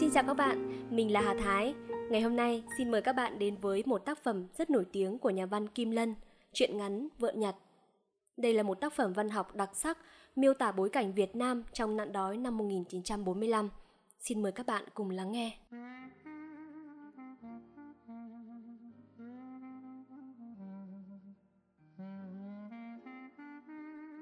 Xin 0.00 0.10
chào 0.10 0.24
các 0.26 0.34
bạn, 0.34 0.86
mình 0.90 1.12
là 1.12 1.20
Hà 1.20 1.34
Thái. 1.34 1.74
Ngày 2.10 2.20
hôm 2.20 2.36
nay 2.36 2.64
xin 2.78 2.90
mời 2.90 3.02
các 3.02 3.12
bạn 3.12 3.38
đến 3.38 3.56
với 3.56 3.82
một 3.86 3.98
tác 3.98 4.18
phẩm 4.24 4.46
rất 4.58 4.70
nổi 4.70 4.84
tiếng 4.92 5.18
của 5.18 5.30
nhà 5.30 5.46
văn 5.46 5.68
Kim 5.68 5.90
Lân, 5.90 6.14
truyện 6.52 6.76
ngắn 6.76 7.08
Vợ 7.18 7.32
Nhặt. 7.32 7.54
Đây 8.36 8.54
là 8.54 8.62
một 8.62 8.80
tác 8.80 8.92
phẩm 8.92 9.12
văn 9.12 9.28
học 9.28 9.54
đặc 9.54 9.70
sắc 9.74 9.98
miêu 10.36 10.54
tả 10.54 10.72
bối 10.72 10.88
cảnh 10.88 11.12
Việt 11.12 11.36
Nam 11.36 11.62
trong 11.72 11.96
nạn 11.96 12.12
đói 12.12 12.36
năm 12.36 12.58
1945. 12.58 13.70
Xin 14.20 14.42
mời 14.42 14.52
các 14.52 14.66
bạn 14.66 14.84
cùng 14.94 15.10
lắng 15.10 15.32
nghe. 15.32 15.58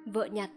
Vợ 0.07 0.27
nhặt 0.33 0.51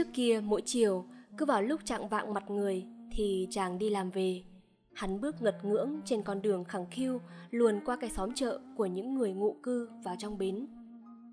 Trước 0.00 0.12
kia 0.12 0.40
mỗi 0.44 0.62
chiều, 0.64 1.04
cứ 1.36 1.46
vào 1.46 1.62
lúc 1.62 1.80
trạng 1.84 2.08
vạng 2.08 2.34
mặt 2.34 2.50
người 2.50 2.86
thì 3.12 3.48
chàng 3.50 3.78
đi 3.78 3.90
làm 3.90 4.10
về. 4.10 4.42
Hắn 4.94 5.20
bước 5.20 5.42
ngật 5.42 5.64
ngưỡng 5.64 6.00
trên 6.04 6.22
con 6.22 6.42
đường 6.42 6.64
khẳng 6.64 6.86
khiu 6.90 7.20
luồn 7.50 7.80
qua 7.84 7.96
cái 7.96 8.10
xóm 8.10 8.34
chợ 8.34 8.60
của 8.76 8.86
những 8.86 9.14
người 9.14 9.32
ngụ 9.32 9.56
cư 9.62 9.90
vào 10.04 10.16
trong 10.18 10.38
bến. 10.38 10.66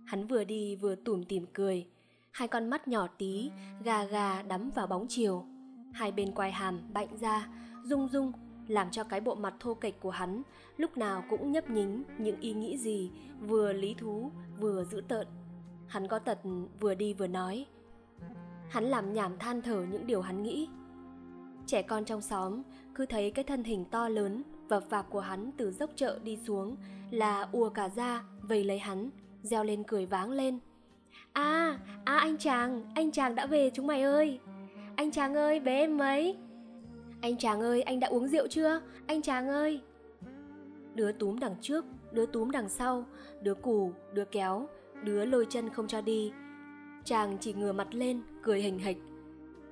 Hắn 0.05 0.27
vừa 0.27 0.43
đi 0.43 0.75
vừa 0.75 0.95
tủm 0.95 1.23
tỉm 1.23 1.45
cười, 1.53 1.87
hai 2.31 2.47
con 2.47 2.69
mắt 2.69 2.87
nhỏ 2.87 3.07
tí 3.17 3.51
gà 3.83 4.03
gà 4.03 4.41
đắm 4.41 4.69
vào 4.75 4.87
bóng 4.87 5.05
chiều. 5.09 5.45
Hai 5.93 6.11
bên 6.11 6.31
quai 6.31 6.51
hàm 6.51 6.81
bạnh 6.93 7.17
ra, 7.19 7.49
rung 7.83 8.07
rung 8.07 8.31
làm 8.67 8.91
cho 8.91 9.03
cái 9.03 9.21
bộ 9.21 9.35
mặt 9.35 9.53
thô 9.59 9.73
kệch 9.73 9.99
của 9.99 10.11
hắn 10.11 10.41
lúc 10.77 10.97
nào 10.97 11.23
cũng 11.29 11.51
nhấp 11.51 11.69
nhính 11.69 12.03
những 12.17 12.39
ý 12.39 12.53
nghĩ 12.53 12.77
gì 12.77 13.11
vừa 13.41 13.73
lý 13.73 13.95
thú 13.97 14.31
vừa 14.59 14.83
dữ 14.83 15.01
tợn. 15.07 15.27
Hắn 15.87 16.07
có 16.07 16.19
tật 16.19 16.39
vừa 16.79 16.95
đi 16.95 17.13
vừa 17.13 17.27
nói, 17.27 17.65
Hắn 18.69 18.83
làm 18.83 19.13
nhảm 19.13 19.37
than 19.39 19.61
thở 19.61 19.85
những 19.91 20.07
điều 20.07 20.21
hắn 20.21 20.43
nghĩ. 20.43 20.69
Trẻ 21.65 21.81
con 21.81 22.05
trong 22.05 22.21
xóm 22.21 22.61
cứ 22.95 23.05
thấy 23.05 23.31
cái 23.31 23.43
thân 23.43 23.63
hình 23.63 23.85
to 23.85 24.09
lớn 24.09 24.43
và 24.67 24.79
vạp 24.79 25.09
của 25.09 25.19
hắn 25.19 25.51
từ 25.57 25.71
dốc 25.71 25.89
chợ 25.95 26.19
đi 26.23 26.37
xuống 26.37 26.75
là 27.11 27.47
ùa 27.51 27.69
cả 27.69 27.89
ra 27.89 28.23
vây 28.41 28.63
lấy 28.63 28.79
hắn, 28.79 29.09
reo 29.43 29.63
lên 29.63 29.83
cười 29.83 30.05
váng 30.05 30.31
lên. 30.31 30.59
À, 31.33 31.79
à 32.05 32.17
anh 32.17 32.37
chàng, 32.37 32.91
anh 32.95 33.11
chàng 33.11 33.35
đã 33.35 33.45
về 33.45 33.71
chúng 33.73 33.87
mày 33.87 34.01
ơi. 34.01 34.39
Anh 34.95 35.11
chàng 35.11 35.35
ơi, 35.35 35.59
bé 35.59 35.75
em 35.75 35.97
mấy. 35.97 36.37
Anh 37.21 37.37
chàng 37.37 37.61
ơi, 37.61 37.81
anh 37.81 37.99
đã 37.99 38.07
uống 38.07 38.27
rượu 38.27 38.47
chưa? 38.47 38.81
Anh 39.07 39.21
chàng 39.21 39.47
ơi. 39.47 39.81
Đứa 40.93 41.11
túm 41.11 41.39
đằng 41.39 41.55
trước, 41.61 41.85
đứa 42.11 42.25
túm 42.25 42.51
đằng 42.51 42.69
sau, 42.69 43.05
đứa 43.41 43.53
cù, 43.53 43.91
đứa 44.13 44.25
kéo, 44.25 44.67
đứa 45.03 45.25
lôi 45.25 45.45
chân 45.49 45.69
không 45.69 45.87
cho 45.87 46.01
đi, 46.01 46.31
chàng 47.07 47.37
chỉ 47.37 47.53
ngửa 47.53 47.71
mặt 47.71 47.87
lên, 47.91 48.21
cười 48.43 48.61
hình 48.61 48.79
hịch 48.79 48.97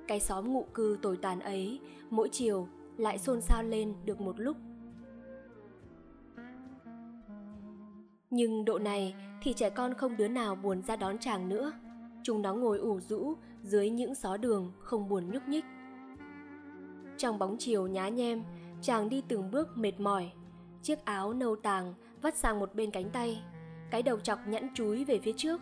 cái 0.08 0.20
xóm 0.20 0.52
ngụ 0.52 0.66
cư 0.74 0.98
tồi 1.02 1.16
tàn 1.16 1.40
ấy, 1.40 1.80
mỗi 2.10 2.28
chiều 2.32 2.68
lại 2.96 3.18
xôn 3.18 3.40
xao 3.40 3.62
lên 3.62 3.94
được 4.04 4.20
một 4.20 4.40
lúc. 4.40 4.56
Nhưng 8.30 8.64
độ 8.64 8.78
này 8.78 9.14
thì 9.42 9.52
trẻ 9.52 9.70
con 9.70 9.94
không 9.94 10.16
đứa 10.16 10.28
nào 10.28 10.54
buồn 10.54 10.82
ra 10.82 10.96
đón 10.96 11.18
chàng 11.18 11.48
nữa. 11.48 11.72
Chúng 12.22 12.42
nó 12.42 12.54
ngồi 12.54 12.78
ủ 12.78 13.00
rũ 13.00 13.34
dưới 13.62 13.90
những 13.90 14.14
xó 14.14 14.36
đường 14.36 14.72
không 14.78 15.08
buồn 15.08 15.30
nhúc 15.30 15.48
nhích. 15.48 15.64
Trong 17.16 17.38
bóng 17.38 17.56
chiều 17.58 17.86
nhá 17.86 18.08
nhem, 18.08 18.42
chàng 18.82 19.08
đi 19.08 19.22
từng 19.28 19.50
bước 19.50 19.76
mệt 19.76 20.00
mỏi. 20.00 20.30
Chiếc 20.82 21.04
áo 21.04 21.32
nâu 21.32 21.56
tàng 21.56 21.94
vắt 22.22 22.36
sang 22.36 22.58
một 22.58 22.74
bên 22.74 22.90
cánh 22.90 23.10
tay. 23.10 23.42
Cái 23.90 24.02
đầu 24.02 24.20
chọc 24.20 24.38
nhẵn 24.46 24.68
chúi 24.74 25.04
về 25.04 25.18
phía 25.18 25.32
trước. 25.36 25.60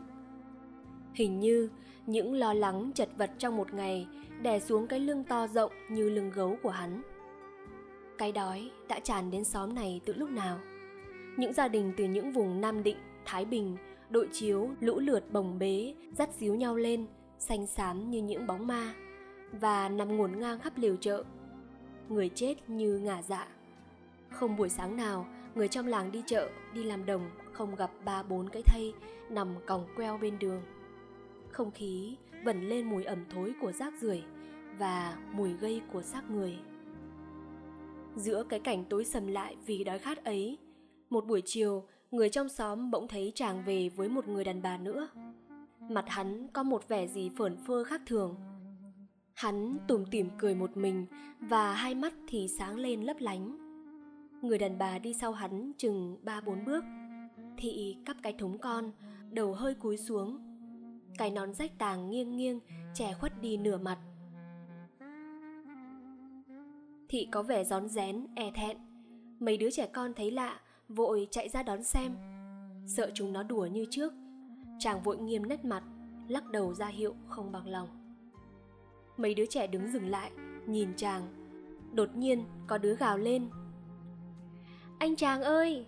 Hình 1.15 1.41
như 1.41 1.69
những 2.07 2.35
lo 2.35 2.55
lắng 2.55 2.91
chật 2.95 3.09
vật 3.17 3.31
trong 3.39 3.57
một 3.57 3.75
ngày 3.75 4.07
đè 4.43 4.61
xuống 4.61 4.87
cái 4.87 5.01
lưng 5.01 5.25
to 5.25 5.47
rộng 5.47 5.73
như 5.91 6.11
lưng 6.11 6.31
gấu 6.35 6.57
của 6.63 6.71
hắn. 6.71 7.03
Cái 8.19 8.33
đói 8.33 8.71
đã 8.89 9.01
tràn 9.01 9.31
đến 9.31 9.45
xóm 9.45 9.75
này 9.75 10.01
từ 10.05 10.13
lúc 10.13 10.31
nào? 10.31 10.59
Những 11.37 11.53
gia 11.53 11.69
đình 11.69 11.93
từ 11.97 12.05
những 12.05 12.33
vùng 12.33 12.61
Nam 12.61 12.83
Định, 12.83 12.97
Thái 13.25 13.45
Bình, 13.45 13.77
đội 14.11 14.29
chiếu, 14.33 14.71
lũ 14.81 14.99
lượt 14.99 15.33
bồng 15.33 15.59
bế, 15.59 15.95
dắt 16.13 16.31
díu 16.39 16.55
nhau 16.55 16.77
lên, 16.77 17.07
xanh 17.39 17.67
xám 17.67 18.11
như 18.11 18.23
những 18.23 18.47
bóng 18.47 18.67
ma, 18.67 18.95
và 19.53 19.89
nằm 19.89 20.17
ngổn 20.17 20.33
ngang 20.39 20.59
khắp 20.59 20.73
liều 20.77 20.97
chợ. 20.97 21.25
Người 22.09 22.31
chết 22.35 22.55
như 22.71 22.99
ngả 22.99 23.23
dạ. 23.23 23.49
Không 24.31 24.57
buổi 24.57 24.69
sáng 24.69 24.97
nào, 24.97 25.27
người 25.55 25.69
trong 25.69 25.87
làng 25.87 26.13
đi 26.13 26.23
chợ, 26.27 26.51
đi 26.75 26.83
làm 26.83 27.07
đồng, 27.07 27.31
không 27.53 27.75
gặp 27.75 27.91
ba 28.05 28.23
bốn 28.23 28.49
cái 28.49 28.63
thây 28.63 28.93
nằm 29.31 29.49
còng 29.67 29.87
queo 29.97 30.19
bên 30.19 30.39
đường 30.39 30.63
không 31.55 31.71
khí 31.71 32.17
vẩn 32.45 32.69
lên 32.69 32.91
mùi 32.91 33.05
ẩm 33.05 33.25
thối 33.31 33.53
của 33.61 33.73
rác 33.73 33.95
rưởi 34.01 34.23
và 34.79 35.19
mùi 35.33 35.53
gây 35.53 35.83
của 35.93 36.03
xác 36.03 36.31
người. 36.31 36.59
Giữa 38.17 38.45
cái 38.49 38.61
cảnh 38.61 38.85
tối 38.85 39.05
sầm 39.05 39.27
lại 39.27 39.57
vì 39.67 39.85
đói 39.85 39.99
khát 39.99 40.25
ấy, 40.25 40.59
một 41.11 41.27
buổi 41.27 41.43
chiều, 41.45 41.85
người 42.11 42.29
trong 42.29 42.49
xóm 42.49 42.91
bỗng 42.91 43.09
thấy 43.09 43.33
chàng 43.35 43.65
về 43.65 43.89
với 43.89 44.09
một 44.09 44.29
người 44.29 44.45
đàn 44.45 44.63
bà 44.63 44.79
nữa. 44.79 45.09
Mặt 45.81 46.05
hắn 46.09 46.49
có 46.53 46.63
một 46.63 46.89
vẻ 46.89 47.07
gì 47.07 47.31
phởn 47.37 47.57
phơ 47.67 47.85
khác 47.85 48.03
thường. 48.07 48.37
Hắn 49.35 49.77
tủm 49.89 50.05
tỉm 50.05 50.29
cười 50.39 50.55
một 50.55 50.77
mình 50.77 51.07
và 51.41 51.75
hai 51.75 51.95
mắt 51.95 52.15
thì 52.29 52.49
sáng 52.49 52.77
lên 52.77 53.03
lấp 53.03 53.17
lánh. 53.21 53.59
Người 54.43 54.59
đàn 54.59 54.79
bà 54.79 54.99
đi 54.99 55.15
sau 55.15 55.33
hắn 55.33 55.73
chừng 55.79 56.19
ba 56.23 56.41
bốn 56.41 56.65
bước, 56.65 56.85
thị 57.57 57.97
cắp 58.05 58.17
cái 58.23 58.33
thúng 58.33 58.59
con, 58.59 58.93
đầu 59.31 59.55
hơi 59.55 59.75
cúi 59.75 59.97
xuống 59.97 60.44
cái 61.19 61.31
nón 61.31 61.55
rách 61.55 61.79
tàng 61.79 62.11
nghiêng 62.11 62.37
nghiêng, 62.37 62.61
che 62.95 63.13
khuất 63.13 63.41
đi 63.41 63.57
nửa 63.57 63.79
mặt. 63.79 63.99
Thị 67.09 67.29
có 67.33 67.43
vẻ 67.43 67.65
rón 67.65 67.89
rén 67.89 68.27
e 68.35 68.51
thẹn. 68.55 68.77
Mấy 69.41 69.57
đứa 69.57 69.71
trẻ 69.71 69.87
con 69.87 70.15
thấy 70.15 70.31
lạ, 70.31 70.61
vội 70.89 71.29
chạy 71.31 71.49
ra 71.49 71.63
đón 71.63 71.83
xem. 71.83 72.17
Sợ 72.87 73.11
chúng 73.15 73.33
nó 73.33 73.43
đùa 73.43 73.67
như 73.67 73.87
trước. 73.91 74.13
Chàng 74.79 75.03
vội 75.03 75.17
nghiêm 75.17 75.49
nét 75.49 75.65
mặt, 75.65 75.83
lắc 76.29 76.51
đầu 76.51 76.75
ra 76.75 76.87
hiệu 76.87 77.15
không 77.29 77.53
bằng 77.53 77.67
lòng. 77.67 77.89
Mấy 79.17 79.35
đứa 79.35 79.47
trẻ 79.47 79.67
đứng 79.67 79.93
dừng 79.93 80.09
lại, 80.09 80.31
nhìn 80.67 80.89
chàng. 80.97 81.23
Đột 81.93 82.17
nhiên, 82.17 82.45
có 82.67 82.79
đứa 82.79 82.95
gào 82.95 83.19
lên. 83.19 83.49
Anh 84.99 85.17
chàng 85.17 85.43
ơi! 85.43 85.87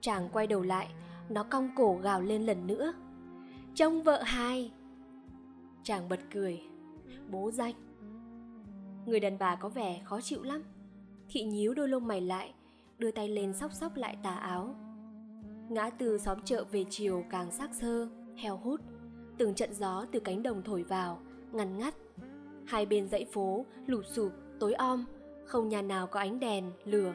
Chàng 0.00 0.28
quay 0.32 0.46
đầu 0.46 0.62
lại, 0.62 0.88
nó 1.28 1.42
cong 1.42 1.70
cổ 1.76 1.98
gào 2.02 2.20
lên 2.20 2.46
lần 2.46 2.66
nữa 2.66 2.92
trông 3.78 4.02
vợ 4.02 4.22
hai 4.22 4.72
chàng 5.82 6.08
bật 6.08 6.20
cười. 6.32 6.60
Bố 7.30 7.50
danh. 7.50 7.74
Người 9.06 9.20
đàn 9.20 9.38
bà 9.38 9.56
có 9.56 9.68
vẻ 9.68 10.00
khó 10.04 10.20
chịu 10.20 10.42
lắm. 10.42 10.62
Thị 11.28 11.44
nhíu 11.44 11.74
đôi 11.74 11.88
lông 11.88 12.06
mày 12.06 12.20
lại, 12.20 12.54
đưa 12.98 13.10
tay 13.10 13.28
lên 13.28 13.52
sóc 13.52 13.72
sóc 13.72 13.96
lại 13.96 14.16
tà 14.22 14.34
áo. 14.34 14.74
Ngã 15.68 15.90
từ 15.90 16.18
xóm 16.18 16.38
chợ 16.44 16.64
về 16.70 16.84
chiều 16.90 17.24
càng 17.30 17.50
xác 17.50 17.74
sơ, 17.74 18.08
heo 18.36 18.56
hút. 18.56 18.80
Từng 19.38 19.54
trận 19.54 19.74
gió 19.74 20.04
từ 20.12 20.20
cánh 20.20 20.42
đồng 20.42 20.62
thổi 20.62 20.82
vào, 20.82 21.20
ngăn 21.52 21.78
ngắt. 21.78 21.94
Hai 22.66 22.86
bên 22.86 23.08
dãy 23.08 23.24
phố 23.24 23.66
lụp 23.86 24.06
sụp, 24.06 24.32
tối 24.60 24.74
om. 24.74 25.04
Không 25.44 25.68
nhà 25.68 25.82
nào 25.82 26.06
có 26.06 26.20
ánh 26.20 26.40
đèn, 26.40 26.72
lửa 26.84 27.14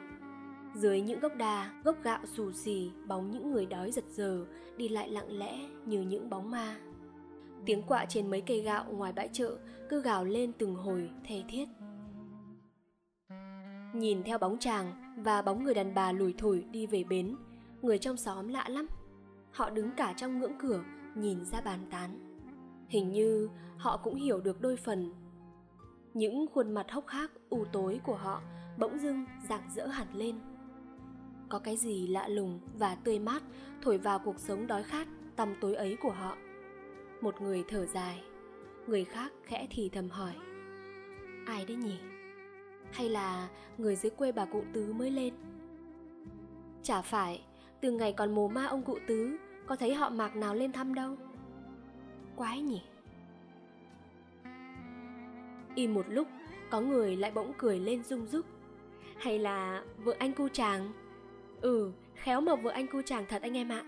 dưới 0.76 1.02
những 1.02 1.20
gốc 1.20 1.36
đà 1.36 1.82
gốc 1.84 1.96
gạo 2.04 2.20
xù 2.26 2.52
xì, 2.52 2.92
bóng 3.08 3.32
những 3.32 3.52
người 3.52 3.66
đói 3.66 3.92
giật 3.92 4.06
giờ, 4.10 4.46
đi 4.78 4.90
lại 4.90 5.10
lặng 5.10 5.38
lẽ 5.38 5.60
như 5.86 6.02
những 6.02 6.30
bóng 6.30 6.52
ma. 6.52 6.78
Tiếng 7.66 7.84
quạ 7.84 8.06
trên 8.06 8.30
mấy 8.30 8.42
cây 8.42 8.62
gạo 8.62 8.86
ngoài 8.92 9.14
bãi 9.14 9.30
chợ 9.34 9.58
cứ 9.90 10.02
gào 10.02 10.26
lên 10.26 10.52
từng 10.54 10.76
hồi, 10.76 11.10
thê 11.28 11.44
thiết. 11.48 11.66
Nhìn 13.94 14.24
theo 14.24 14.38
bóng 14.38 14.58
chàng 14.60 15.14
và 15.18 15.42
bóng 15.42 15.64
người 15.64 15.74
đàn 15.74 15.94
bà 15.94 16.12
lùi 16.12 16.34
thủi 16.34 16.64
đi 16.64 16.86
về 16.86 17.04
bến, 17.04 17.36
người 17.82 17.98
trong 17.98 18.18
xóm 18.18 18.48
lạ 18.48 18.66
lắm. 18.70 18.88
Họ 19.52 19.70
đứng 19.70 19.92
cả 19.98 20.14
trong 20.18 20.40
ngưỡng 20.40 20.58
cửa, 20.60 20.84
nhìn 21.16 21.46
ra 21.46 21.62
bàn 21.62 21.80
tán. 21.92 22.40
Hình 22.88 23.12
như 23.12 23.50
họ 23.78 23.98
cũng 23.98 24.16
hiểu 24.16 24.42
được 24.42 24.62
đôi 24.62 24.78
phần. 24.78 25.14
Những 26.14 26.46
khuôn 26.54 26.74
mặt 26.74 26.92
hốc 26.92 27.08
hác 27.08 27.32
u 27.50 27.66
tối 27.66 28.00
của 28.06 28.16
họ 28.16 28.42
bỗng 28.80 29.00
dưng 29.00 29.26
rạng 29.50 29.70
rỡ 29.76 29.88
hẳn 29.88 30.08
lên 30.14 30.40
có 31.54 31.60
cái 31.60 31.78
gì 31.78 32.08
lạ 32.08 32.28
lùng 32.28 32.60
và 32.80 32.96
tươi 32.96 33.20
mát, 33.20 33.44
thổi 33.82 33.98
vào 33.98 34.20
cuộc 34.20 34.40
sống 34.40 34.68
đói 34.68 34.84
khát, 34.84 35.08
tăm 35.36 35.56
tối 35.62 35.76
ấy 35.76 35.98
của 36.02 36.12
họ. 36.12 36.38
Một 37.22 37.42
người 37.42 37.64
thở 37.68 37.86
dài, 37.86 38.24
người 38.88 39.06
khác 39.06 39.32
khẽ 39.44 39.68
thì 39.70 39.90
thầm 39.90 40.10
hỏi, 40.10 40.34
ai 41.46 41.66
đấy 41.66 41.78
nhỉ? 41.78 41.98
Hay 42.92 43.10
là 43.10 43.50
người 43.78 43.96
dưới 43.96 44.10
quê 44.10 44.32
bà 44.32 44.46
cụ 44.46 44.64
tứ 44.74 44.94
mới 44.94 45.12
lên? 45.12 45.34
Chả 46.84 47.02
phải, 47.02 47.42
từ 47.82 47.92
ngày 47.92 48.14
còn 48.14 48.36
mồ 48.36 48.48
ma 48.48 48.66
ông 48.66 48.82
cụ 48.82 48.98
tứ, 49.08 49.38
có 49.66 49.76
thấy 49.76 49.94
họ 49.94 50.10
mạc 50.10 50.36
nào 50.36 50.56
lên 50.56 50.72
thăm 50.72 50.94
đâu. 50.94 51.18
Quái 52.36 52.62
nhỉ? 52.62 52.82
Im 55.76 55.94
một 55.94 56.06
lúc, 56.10 56.28
có 56.70 56.82
người 56.82 57.16
lại 57.16 57.32
bỗng 57.32 57.54
cười 57.58 57.80
lên 57.80 58.04
rung 58.04 58.28
rúc. 58.28 58.46
Hay 59.18 59.40
là 59.40 59.84
vợ 59.98 60.16
anh 60.20 60.34
cu 60.34 60.48
chàng? 60.50 60.92
Ừ, 61.64 61.92
khéo 62.16 62.42
mà 62.42 62.56
vợ 62.56 62.72
anh 62.72 62.88
cu 62.88 63.02
chàng 63.02 63.26
thật 63.30 63.42
anh 63.42 63.58
em 63.58 63.70
ạ 63.70 63.84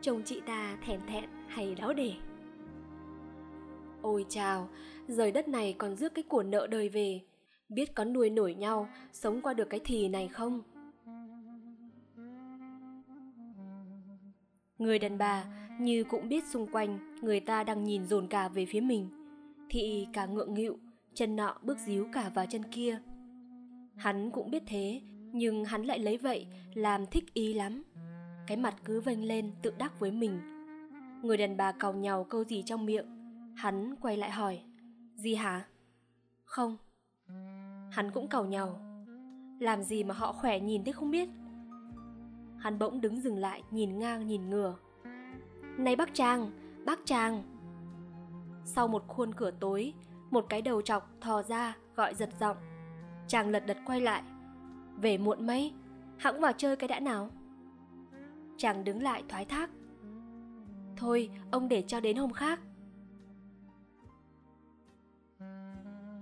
Chồng 0.00 0.22
chị 0.24 0.40
ta 0.46 0.76
thèn 0.86 1.00
thẹn 1.06 1.24
hay 1.48 1.74
đáo 1.74 1.92
đề 1.92 2.12
Ôi 4.02 4.26
chào, 4.28 4.68
rời 5.06 5.32
đất 5.32 5.48
này 5.48 5.74
còn 5.78 5.96
rước 5.96 6.14
cái 6.14 6.22
của 6.22 6.42
nợ 6.42 6.66
đời 6.66 6.88
về. 6.88 7.20
Biết 7.68 7.94
có 7.94 8.04
nuôi 8.04 8.30
nổi 8.30 8.54
nhau, 8.54 8.88
sống 9.12 9.42
qua 9.42 9.54
được 9.54 9.70
cái 9.70 9.80
thì 9.84 10.08
này 10.08 10.28
không? 10.28 10.62
Người 14.78 14.98
đàn 14.98 15.18
bà 15.18 15.44
như 15.80 16.04
cũng 16.04 16.28
biết 16.28 16.44
xung 16.44 16.66
quanh 16.66 17.16
người 17.22 17.40
ta 17.40 17.64
đang 17.64 17.84
nhìn 17.84 18.06
dồn 18.06 18.28
cả 18.28 18.48
về 18.48 18.66
phía 18.66 18.80
mình. 18.80 19.08
Thị 19.70 20.06
cả 20.12 20.26
ngượng 20.26 20.54
nghịu, 20.54 20.78
chân 21.14 21.36
nọ 21.36 21.58
bước 21.62 21.78
díu 21.78 22.06
cả 22.12 22.30
vào 22.34 22.46
chân 22.46 22.62
kia. 22.70 22.98
Hắn 23.96 24.30
cũng 24.30 24.50
biết 24.50 24.62
thế, 24.66 25.00
nhưng 25.32 25.64
hắn 25.64 25.82
lại 25.82 25.98
lấy 25.98 26.16
vậy 26.16 26.46
làm 26.74 27.06
thích 27.06 27.34
ý 27.34 27.54
lắm. 27.54 27.82
Cái 28.46 28.56
mặt 28.56 28.74
cứ 28.84 29.00
vênh 29.00 29.24
lên 29.24 29.52
tự 29.62 29.72
đắc 29.78 30.00
với 30.00 30.10
mình. 30.10 30.40
Người 31.22 31.36
đàn 31.36 31.56
bà 31.56 31.72
cào 31.72 31.92
nhàu 31.92 32.24
câu 32.24 32.44
gì 32.44 32.62
trong 32.62 32.86
miệng, 32.86 33.06
hắn 33.56 33.94
quay 34.00 34.16
lại 34.16 34.30
hỏi, 34.30 34.60
gì 35.16 35.34
hả? 35.34 35.64
Không. 36.44 36.76
Hắn 37.90 38.10
cũng 38.10 38.28
cào 38.28 38.44
nhàu 38.44 38.80
Làm 39.60 39.82
gì 39.82 40.04
mà 40.04 40.14
họ 40.14 40.32
khỏe 40.32 40.60
nhìn 40.60 40.84
thế 40.84 40.92
không 40.92 41.10
biết? 41.10 41.28
Hắn 42.58 42.78
bỗng 42.78 43.00
đứng 43.00 43.20
dừng 43.20 43.38
lại 43.38 43.62
nhìn 43.70 43.98
ngang 43.98 44.26
nhìn 44.26 44.50
ngửa. 44.50 44.76
Này 45.78 45.96
bác 45.96 46.14
Trang, 46.14 46.50
bác 46.84 46.98
Trang. 47.04 47.42
Sau 48.64 48.88
một 48.88 49.04
khuôn 49.08 49.34
cửa 49.34 49.50
tối, 49.60 49.92
một 50.30 50.46
cái 50.48 50.62
đầu 50.62 50.82
chọc 50.82 51.10
thò 51.20 51.42
ra 51.42 51.76
gọi 51.96 52.14
giật 52.14 52.30
giọng. 52.40 52.56
Chàng 53.28 53.48
lật 53.48 53.66
đật 53.66 53.76
quay 53.86 54.00
lại. 54.00 54.22
Về 54.96 55.18
muộn 55.18 55.46
mấy, 55.46 55.72
hãng 56.16 56.40
vào 56.40 56.52
chơi 56.52 56.76
cái 56.76 56.88
đã 56.88 57.00
nào. 57.00 57.30
Chàng 58.56 58.84
đứng 58.84 59.02
lại 59.02 59.22
thoái 59.28 59.44
thác. 59.44 59.70
Thôi, 60.96 61.30
ông 61.50 61.68
để 61.68 61.82
cho 61.86 62.00
đến 62.00 62.16
hôm 62.16 62.32
khác. 62.32 62.60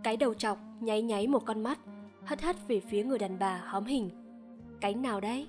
Cái 0.02 0.16
đầu 0.16 0.34
chọc 0.34 0.58
nháy 0.80 1.02
nháy 1.02 1.26
một 1.26 1.46
con 1.46 1.62
mắt, 1.62 1.78
hất 2.24 2.42
hất 2.42 2.68
về 2.68 2.80
phía 2.80 3.04
người 3.04 3.18
đàn 3.18 3.38
bà 3.38 3.62
hóm 3.66 3.84
hình. 3.84 4.10
Cánh 4.80 5.02
nào 5.02 5.20
đấy? 5.20 5.48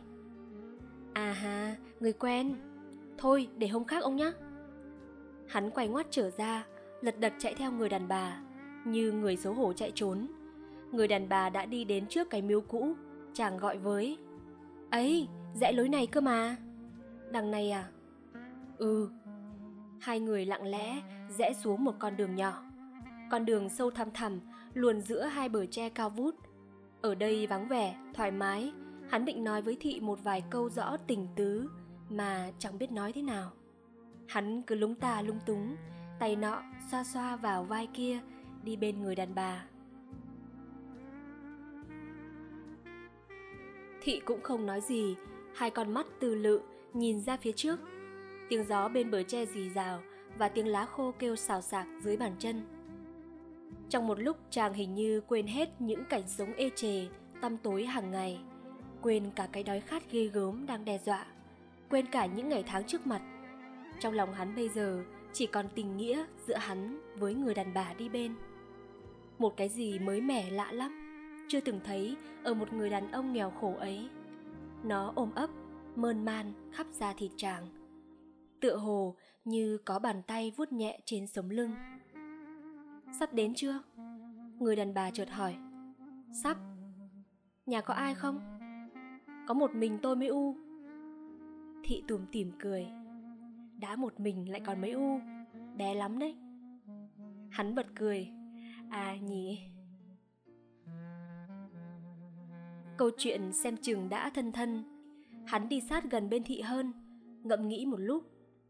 À 1.13 1.31
ha, 1.31 1.75
người 1.99 2.13
quen. 2.13 2.55
Thôi, 3.17 3.47
để 3.57 3.67
hôm 3.67 3.85
khác 3.85 4.03
ông 4.03 4.15
nhé. 4.15 4.31
Hắn 5.47 5.69
quay 5.69 5.87
ngoắt 5.87 6.07
trở 6.09 6.29
ra, 6.29 6.65
lật 7.01 7.19
đật 7.19 7.33
chạy 7.39 7.55
theo 7.55 7.71
người 7.71 7.89
đàn 7.89 8.07
bà, 8.07 8.41
như 8.85 9.11
người 9.11 9.37
xấu 9.37 9.53
hổ 9.53 9.73
chạy 9.73 9.91
trốn. 9.95 10.27
Người 10.91 11.07
đàn 11.07 11.29
bà 11.29 11.49
đã 11.49 11.65
đi 11.65 11.83
đến 11.83 12.07
trước 12.07 12.29
cái 12.29 12.41
miếu 12.41 12.61
cũ, 12.61 12.93
chàng 13.33 13.57
gọi 13.57 13.77
với. 13.77 14.17
Ấy, 14.91 15.27
rẽ 15.53 15.71
lối 15.71 15.89
này 15.89 16.07
cơ 16.07 16.21
mà. 16.21 16.55
Đằng 17.31 17.51
này 17.51 17.71
à? 17.71 17.89
Ừ. 18.77 19.09
Hai 19.99 20.19
người 20.19 20.45
lặng 20.45 20.63
lẽ 20.63 21.01
rẽ 21.37 21.53
xuống 21.53 21.83
một 21.83 21.95
con 21.99 22.17
đường 22.17 22.35
nhỏ. 22.35 22.63
Con 23.31 23.45
đường 23.45 23.69
sâu 23.69 23.91
thăm 23.91 24.11
thẳm, 24.11 24.39
luồn 24.73 25.01
giữa 25.01 25.23
hai 25.23 25.49
bờ 25.49 25.65
tre 25.65 25.89
cao 25.89 26.09
vút. 26.09 26.35
Ở 27.01 27.15
đây 27.15 27.47
vắng 27.47 27.67
vẻ, 27.67 27.95
thoải 28.13 28.31
mái, 28.31 28.73
hắn 29.09 29.25
định 29.25 29.43
nói 29.43 29.61
với 29.61 29.77
thị 29.79 29.99
một 29.99 30.23
vài 30.23 30.43
câu 30.49 30.69
rõ 30.69 30.97
tình 31.07 31.27
tứ 31.35 31.69
mà 32.09 32.51
chẳng 32.59 32.77
biết 32.77 32.91
nói 32.91 33.11
thế 33.13 33.21
nào. 33.21 33.51
Hắn 34.27 34.61
cứ 34.61 34.75
lúng 34.75 34.95
ta 34.95 35.21
lung 35.21 35.39
túng, 35.45 35.75
tay 36.19 36.35
nọ 36.35 36.61
xoa 36.91 37.03
xoa 37.03 37.35
vào 37.35 37.63
vai 37.63 37.87
kia, 37.87 38.19
đi 38.63 38.75
bên 38.75 39.01
người 39.01 39.15
đàn 39.15 39.35
bà. 39.35 39.65
Thị 44.01 44.21
cũng 44.25 44.41
không 44.41 44.65
nói 44.65 44.81
gì, 44.81 45.15
hai 45.55 45.69
con 45.69 45.93
mắt 45.93 46.05
từ 46.19 46.35
lự 46.35 46.61
nhìn 46.93 47.21
ra 47.21 47.37
phía 47.37 47.51
trước. 47.51 47.79
Tiếng 48.49 48.63
gió 48.63 48.87
bên 48.87 49.11
bờ 49.11 49.23
tre 49.23 49.45
rì 49.45 49.69
rào 49.69 50.01
và 50.37 50.49
tiếng 50.49 50.67
lá 50.67 50.85
khô 50.85 51.13
kêu 51.19 51.35
xào 51.35 51.61
xạc 51.61 51.87
dưới 52.01 52.17
bàn 52.17 52.35
chân. 52.39 52.61
Trong 53.89 54.07
một 54.07 54.19
lúc 54.19 54.37
chàng 54.49 54.73
hình 54.73 54.95
như 54.95 55.21
quên 55.21 55.47
hết 55.47 55.69
những 55.81 56.05
cảnh 56.05 56.23
sống 56.27 56.53
ê 56.53 56.69
chề, 56.75 57.07
tăm 57.41 57.57
tối 57.57 57.85
hàng 57.85 58.11
ngày. 58.11 58.39
Quên 59.01 59.31
cả 59.35 59.47
cái 59.51 59.63
đói 59.63 59.79
khát 59.79 60.11
ghê 60.11 60.27
gớm 60.27 60.65
đang 60.65 60.85
đe 60.85 60.97
dọa. 61.05 61.25
Quên 61.89 62.05
cả 62.05 62.25
những 62.25 62.49
ngày 62.49 62.63
tháng 62.67 62.83
trước 62.83 63.07
mặt. 63.07 63.21
Trong 63.99 64.13
lòng 64.13 64.33
hắn 64.33 64.55
bây 64.55 64.69
giờ 64.69 65.03
chỉ 65.33 65.45
còn 65.45 65.65
tình 65.75 65.97
nghĩa 65.97 66.25
giữa 66.47 66.57
hắn 66.57 67.01
với 67.19 67.33
người 67.33 67.53
đàn 67.53 67.73
bà 67.73 67.93
đi 67.97 68.09
bên. 68.09 68.35
Một 69.39 69.57
cái 69.57 69.69
gì 69.69 69.99
mới 69.99 70.21
mẻ 70.21 70.51
lạ 70.51 70.71
lắm, 70.71 71.00
chưa 71.51 71.59
từng 71.59 71.79
thấy 71.83 72.17
ở 72.43 72.53
một 72.53 72.73
người 72.73 72.89
đàn 72.89 73.11
ông 73.11 73.33
nghèo 73.33 73.49
khổ 73.49 73.75
ấy. 73.75 74.09
Nó 74.83 75.13
ôm 75.15 75.31
ấp, 75.35 75.49
mơn 75.95 76.25
man 76.25 76.53
khắp 76.73 76.87
da 76.91 77.13
thịt 77.13 77.31
chàng. 77.35 77.67
Tựa 78.61 78.75
hồ 78.75 79.15
như 79.43 79.77
có 79.85 79.99
bàn 79.99 80.21
tay 80.27 80.51
vuốt 80.57 80.71
nhẹ 80.71 80.99
trên 81.05 81.27
sống 81.27 81.49
lưng. 81.49 81.71
Sắp 83.19 83.33
đến 83.33 83.53
chưa? 83.55 83.79
Người 84.59 84.75
đàn 84.75 84.93
bà 84.93 85.11
chợt 85.11 85.29
hỏi. 85.29 85.55
Sắp. 86.43 86.57
Nhà 87.65 87.81
có 87.81 87.93
ai 87.93 88.15
không? 88.15 88.39
Có 89.47 89.53
một 89.53 89.75
mình 89.75 89.99
tôi 90.01 90.15
mới 90.15 90.27
u. 90.27 90.55
Thị 91.83 92.03
tùm 92.07 92.25
tìm 92.31 92.51
cười. 92.59 92.87
Đã 93.77 93.95
một 93.95 94.19
mình 94.19 94.51
lại 94.51 94.61
còn 94.65 94.81
mấy 94.81 94.91
u, 94.91 95.19
bé 95.77 95.93
lắm 95.93 96.19
đấy. 96.19 96.35
Hắn 97.49 97.75
bật 97.75 97.87
cười. 97.95 98.27
À 98.89 99.15
nhỉ. 99.15 99.71
Câu 103.01 103.09
chuyện 103.17 103.53
xem 103.53 103.77
chừng 103.77 104.09
đã 104.09 104.29
thân 104.29 104.51
thân. 104.51 104.83
Hắn 105.45 105.69
đi 105.69 105.81
sát 105.81 106.11
gần 106.11 106.29
bên 106.29 106.43
thị 106.43 106.61
hơn, 106.61 106.93
ngậm 107.43 107.67
nghĩ 107.67 107.85
một 107.85 107.97
lúc. 107.99 108.23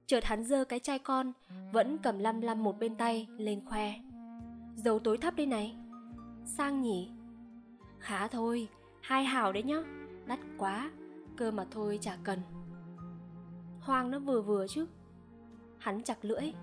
Chợt 0.05 0.23
hắn 0.23 0.43
giơ 0.43 0.65
cái 0.65 0.79
chai 0.79 0.99
con, 0.99 1.33
vẫn 1.71 1.97
cầm 1.97 2.19
lăm 2.19 2.41
lăm 2.41 2.63
một 2.63 2.79
bên 2.79 2.95
tay, 2.95 3.27
lên 3.37 3.65
khoe. 3.65 3.93
Dầu 4.75 4.99
tối 4.99 5.17
thấp 5.17 5.35
đây 5.35 5.45
này. 5.45 5.75
Sang 6.45 6.81
nhỉ? 6.81 7.09
Khá 7.99 8.27
thôi 8.27 8.67
hai 9.01 9.25
hào 9.25 9.53
đấy 9.53 9.63
nhá 9.63 9.83
đắt 10.25 10.39
quá 10.57 10.91
cơ 11.37 11.51
mà 11.51 11.65
thôi 11.71 11.99
chả 12.01 12.17
cần. 12.23 12.39
Hoang 13.79 14.11
nó 14.11 14.19
vừa 14.19 14.41
vừa 14.41 14.67
chứ. 14.67 14.85
Hắn 15.77 16.03
chặt 16.03 16.25
lưỡi. 16.25 16.53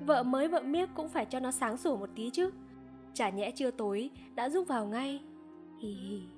Vợ 0.00 0.22
mới 0.22 0.48
vợ 0.48 0.62
miếc 0.62 0.88
cũng 0.94 1.08
phải 1.08 1.26
cho 1.26 1.40
nó 1.40 1.50
sáng 1.50 1.76
sủa 1.76 1.96
một 1.96 2.10
tí 2.14 2.30
chứ. 2.30 2.50
Chả 3.14 3.30
nhẽ 3.30 3.50
chưa 3.50 3.70
tối 3.70 4.10
đã 4.34 4.48
rút 4.48 4.68
vào 4.68 4.86
ngay. 4.86 5.22
Hì 5.78 5.88
hì 5.88 6.35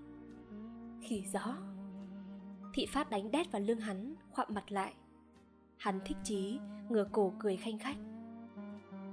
khỉ 1.08 1.25
gió. 1.32 1.56
Thị 2.75 2.87
phát 2.87 3.10
đánh 3.10 3.31
đét 3.31 3.52
vào 3.52 3.62
lưng 3.62 3.81
hắn, 3.81 4.14
khoạm 4.31 4.49
mặt 4.50 4.72
lại. 4.72 4.94
Hắn 5.77 6.00
thích 6.05 6.17
chí, 6.24 6.58
ngửa 6.88 7.06
cổ 7.12 7.32
cười 7.38 7.56
khanh 7.56 7.79
khách. 7.79 7.96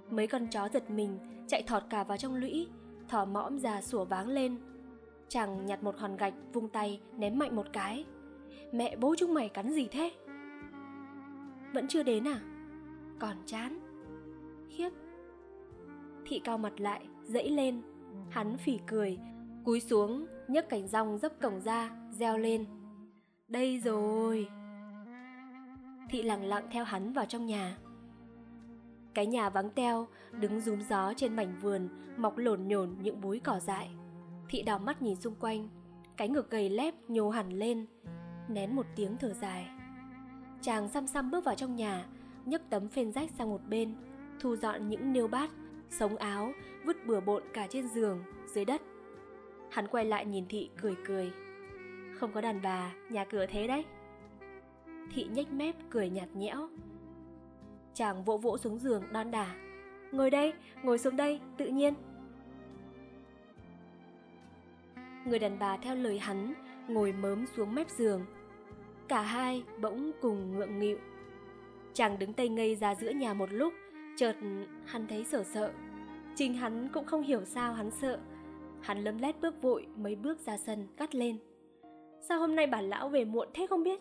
Mấy 0.10 0.28
con 0.28 0.48
chó 0.48 0.70
giật 0.74 0.90
mình, 0.90 1.20
chạy 1.48 1.64
thọt 1.68 1.84
cả 1.90 2.04
vào 2.04 2.18
trong 2.18 2.36
lũy 2.36 2.68
thỏ 3.08 3.26
mõm 3.26 3.60
già 3.60 3.82
sủa 3.82 4.06
váng 4.06 4.28
lên. 4.28 4.58
Chàng 5.28 5.66
nhặt 5.66 5.84
một 5.84 5.98
hòn 5.98 6.18
gạch, 6.18 6.34
vung 6.54 6.70
tay, 6.70 7.02
ném 7.18 7.40
mạnh 7.40 7.56
một 7.56 7.66
cái. 7.74 8.06
Mẹ, 8.72 8.96
bố 8.96 9.16
chúng 9.18 9.34
mày 9.34 9.50
cắn 9.50 9.74
gì 9.74 9.88
thế? 9.92 10.12
Vẫn 11.74 11.88
chưa 11.88 12.04
đến 12.04 12.28
à? 12.28 12.40
Còn 13.20 13.38
chán. 13.46 13.80
Khiếp. 14.70 14.90
Thị 16.26 16.42
cao 16.44 16.58
mặt 16.58 16.80
lại, 16.80 17.08
dẫy 17.24 17.50
lên. 17.50 17.82
Hắn 18.30 18.58
phỉ 18.58 18.80
cười, 18.88 19.18
cúi 19.64 19.80
xuống 19.80 20.26
nhấc 20.48 20.70
cành 20.70 20.88
rong 20.88 21.18
dấp 21.18 21.42
cổng 21.42 21.62
ra 21.62 21.92
reo 22.12 22.38
lên 22.38 22.66
đây 23.48 23.80
rồi 23.80 24.48
thị 26.10 26.24
lặng 26.24 26.44
lặng 26.44 26.68
theo 26.72 26.84
hắn 26.84 27.14
vào 27.14 27.26
trong 27.26 27.46
nhà 27.46 27.78
cái 29.16 29.26
nhà 29.26 29.50
vắng 29.50 29.70
teo, 29.70 30.08
đứng 30.32 30.62
rúm 30.62 30.82
gió 30.90 31.14
trên 31.18 31.36
mảnh 31.36 31.60
vườn, 31.62 31.90
mọc 32.18 32.38
lổn 32.38 32.68
nhổn 32.68 32.96
những 33.02 33.22
búi 33.22 33.40
cỏ 33.40 33.60
dại. 33.60 33.90
Thị 34.50 34.62
đào 34.62 34.80
mắt 34.80 35.02
nhìn 35.02 35.16
xung 35.16 35.36
quanh, 35.36 35.70
cái 36.18 36.30
ngực 36.30 36.50
gầy 36.50 36.70
lép 36.70 36.94
nhô 37.08 37.30
hẳn 37.30 37.50
lên, 37.50 37.86
nén 38.48 38.76
một 38.76 38.86
tiếng 38.96 39.18
thở 39.18 39.34
dài. 39.34 39.68
Chàng 40.62 40.90
xăm 40.90 41.08
xăm 41.08 41.32
bước 41.32 41.46
vào 41.46 41.56
trong 41.56 41.76
nhà, 41.76 42.06
nhấc 42.46 42.70
tấm 42.70 42.88
phên 42.88 43.12
rách 43.12 43.30
sang 43.38 43.50
một 43.50 43.62
bên, 43.70 43.96
thu 44.40 44.56
dọn 44.56 44.90
những 44.90 45.14
niêu 45.14 45.28
bát, 45.28 45.50
sống 45.90 46.16
áo, 46.16 46.52
vứt 46.86 46.98
bừa 47.06 47.20
bộn 47.20 47.44
cả 47.54 47.68
trên 47.70 47.88
giường, 47.88 48.24
dưới 48.54 48.66
đất. 48.66 48.82
Hắn 49.76 49.88
quay 49.88 50.06
lại 50.06 50.26
nhìn 50.26 50.46
thị 50.50 50.70
cười 50.82 50.96
cười. 51.06 51.32
Không 52.14 52.32
có 52.32 52.42
đàn 52.42 52.62
bà, 52.62 52.94
nhà 53.10 53.26
cửa 53.26 53.46
thế 53.46 53.68
đấy. 53.68 53.86
Thị 55.14 55.28
nhếch 55.34 55.52
mép 55.52 55.76
cười 55.90 56.10
nhạt 56.10 56.30
nhẽo, 56.34 56.70
Chàng 57.94 58.24
vỗ 58.24 58.38
vỗ 58.38 58.58
xuống 58.58 58.80
giường 58.80 59.04
đon 59.12 59.32
đả. 59.32 59.56
Ngồi 60.12 60.30
đây, 60.30 60.54
ngồi 60.84 60.98
xuống 60.98 61.16
đây, 61.16 61.40
tự 61.58 61.68
nhiên. 61.68 61.94
Người 65.26 65.40
đàn 65.40 65.60
bà 65.60 65.78
theo 65.78 65.96
lời 65.96 66.20
hắn 66.20 66.54
Ngồi 66.88 67.12
mớm 67.12 67.46
xuống 67.46 67.76
mép 67.76 67.90
giường. 67.90 68.26
Cả 69.08 69.22
hai 69.22 69.64
bỗng 69.82 70.12
cùng 70.22 70.58
ngượng 70.58 70.80
nghịu. 70.80 70.98
Chàng 71.94 72.20
đứng 72.20 72.34
tây 72.34 72.50
ngây 72.50 72.76
ra 72.76 72.96
giữa 72.96 73.10
nhà 73.10 73.34
một 73.34 73.50
lúc 73.52 73.74
Chợt 74.18 74.36
hắn 74.86 75.08
thấy 75.08 75.26
sợ 75.26 75.44
sợ. 75.44 75.72
Chính 76.36 76.54
hắn 76.54 76.90
cũng 76.94 77.06
không 77.06 77.22
hiểu 77.22 77.46
sao 77.46 77.74
hắn 77.74 77.92
sợ. 77.92 78.20
Hắn 78.86 79.04
lấm 79.04 79.18
lét 79.18 79.42
bước 79.42 79.62
vội 79.62 79.88
mấy 79.96 80.16
bước 80.16 80.40
ra 80.40 80.58
sân 80.58 80.88
cắt 80.98 81.16
lên 81.16 81.38
Sao 82.22 82.40
hôm 82.40 82.56
nay 82.56 82.68
bà 82.68 82.82
lão 82.82 83.10
về 83.10 83.26
muộn 83.26 83.48
thế 83.54 83.68
không 83.68 83.84
biết 83.84 84.00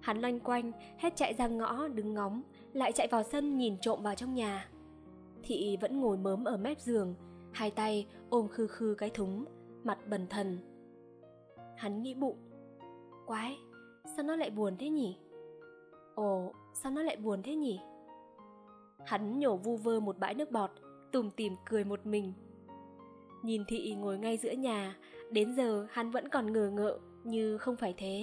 Hắn 0.00 0.20
loanh 0.20 0.40
quanh, 0.40 0.72
hết 0.98 1.16
chạy 1.16 1.34
ra 1.34 1.48
ngõ, 1.48 1.88
đứng 1.88 2.14
ngóng, 2.14 2.42
lại 2.72 2.92
chạy 2.92 3.08
vào 3.10 3.22
sân 3.22 3.58
nhìn 3.58 3.76
trộm 3.80 4.02
vào 4.02 4.14
trong 4.14 4.34
nhà. 4.34 4.68
Thị 5.42 5.76
vẫn 5.80 6.00
ngồi 6.00 6.16
mớm 6.16 6.44
ở 6.44 6.56
mép 6.56 6.80
giường, 6.80 7.14
hai 7.52 7.70
tay 7.70 8.06
ôm 8.30 8.48
khư 8.48 8.66
khư 8.66 8.94
cái 8.98 9.10
thúng, 9.10 9.44
mặt 9.84 9.98
bần 10.10 10.26
thần. 10.30 10.58
Hắn 11.76 12.02
nghĩ 12.02 12.14
bụng, 12.14 12.36
quái, 13.26 13.58
sao 14.16 14.24
nó 14.24 14.36
lại 14.36 14.50
buồn 14.50 14.76
thế 14.78 14.88
nhỉ? 14.88 15.16
Ồ, 16.14 16.52
sao 16.74 16.92
nó 16.92 17.02
lại 17.02 17.16
buồn 17.16 17.42
thế 17.42 17.54
nhỉ? 17.54 17.80
Hắn 19.06 19.38
nhổ 19.38 19.56
vu 19.56 19.76
vơ 19.76 20.00
một 20.00 20.18
bãi 20.18 20.34
nước 20.34 20.50
bọt, 20.50 20.70
tùm 21.12 21.30
tìm 21.30 21.56
cười 21.70 21.84
một 21.84 22.06
mình. 22.06 22.32
Nhìn 23.42 23.64
thị 23.64 23.94
ngồi 23.94 24.18
ngay 24.18 24.36
giữa 24.36 24.52
nhà, 24.52 24.96
đến 25.30 25.54
giờ 25.54 25.86
hắn 25.90 26.10
vẫn 26.10 26.28
còn 26.28 26.52
ngờ 26.52 26.70
ngợ 26.72 26.98
như 27.24 27.58
không 27.58 27.76
phải 27.76 27.94
thế. 27.96 28.22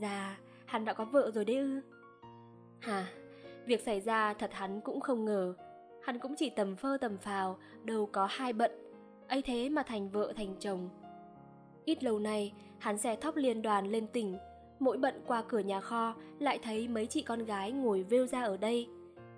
Già, 0.00 0.38
hắn 0.66 0.84
đã 0.84 0.92
có 0.92 1.04
vợ 1.04 1.30
rồi 1.34 1.44
đấy 1.44 1.56
ư? 1.56 1.80
Hả, 2.80 3.06
việc 3.66 3.80
xảy 3.80 4.00
ra 4.00 4.34
thật 4.34 4.50
hắn 4.52 4.80
cũng 4.80 5.00
không 5.00 5.24
ngờ. 5.24 5.54
Hắn 6.02 6.18
cũng 6.18 6.34
chỉ 6.36 6.50
tầm 6.50 6.76
phơ 6.76 6.98
tầm 7.00 7.18
phào, 7.18 7.58
đâu 7.84 8.08
có 8.12 8.26
hai 8.30 8.52
bận. 8.52 8.70
ấy 9.28 9.42
thế 9.42 9.68
mà 9.68 9.82
thành 9.82 10.10
vợ 10.10 10.32
thành 10.36 10.56
chồng. 10.58 10.88
Ít 11.84 12.04
lâu 12.04 12.18
nay, 12.18 12.52
hắn 12.78 12.98
xe 12.98 13.16
thóc 13.16 13.36
liên 13.36 13.62
đoàn 13.62 13.90
lên 13.90 14.06
tỉnh, 14.06 14.36
mỗi 14.78 14.98
bận 14.98 15.22
qua 15.26 15.42
cửa 15.48 15.58
nhà 15.58 15.80
kho 15.80 16.14
lại 16.38 16.58
thấy 16.62 16.88
mấy 16.88 17.06
chị 17.06 17.22
con 17.22 17.44
gái 17.44 17.72
ngồi 17.72 18.02
vêu 18.02 18.26
ra 18.26 18.42
ở 18.42 18.56
đây. 18.56 18.88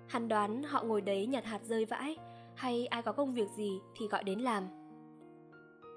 Hắn 0.07 0.27
đoán 0.27 0.63
họ 0.63 0.83
ngồi 0.83 1.01
đấy 1.01 1.27
nhặt 1.27 1.45
hạt 1.45 1.59
rơi 1.63 1.85
vãi, 1.85 2.17
hay 2.55 2.87
ai 2.87 3.01
có 3.01 3.11
công 3.11 3.33
việc 3.33 3.49
gì 3.49 3.79
thì 3.97 4.07
gọi 4.07 4.23
đến 4.23 4.39
làm. 4.39 4.63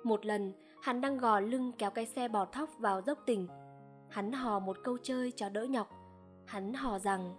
Một 0.04 0.26
lần, 0.26 0.52
hắn 0.82 1.00
đang 1.00 1.18
gò 1.18 1.40
lưng 1.40 1.72
kéo 1.78 1.90
cái 1.90 2.06
xe 2.06 2.28
bò 2.28 2.44
thóc 2.44 2.70
vào 2.78 3.02
dốc 3.02 3.18
tỉnh. 3.26 3.48
Hắn 4.08 4.32
hò 4.32 4.58
một 4.58 4.76
câu 4.84 4.98
chơi 5.02 5.32
cho 5.36 5.48
đỡ 5.48 5.64
nhọc. 5.64 5.88
Hắn 6.46 6.72
hò 6.74 6.98
rằng 6.98 7.34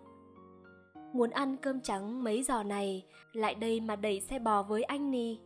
Muốn 1.14 1.30
ăn 1.30 1.58
cơm 1.58 1.82
trắng 1.82 2.24
mấy 2.24 2.44
giò 2.44 2.64
này, 2.64 3.06
lại 3.34 3.56
đây 3.56 3.80
mà 3.80 3.96
đẩy 3.96 4.22
xe 4.22 4.40
bò 4.40 4.64
với 4.64 4.84
anh 4.84 5.12
nì. 5.12 5.40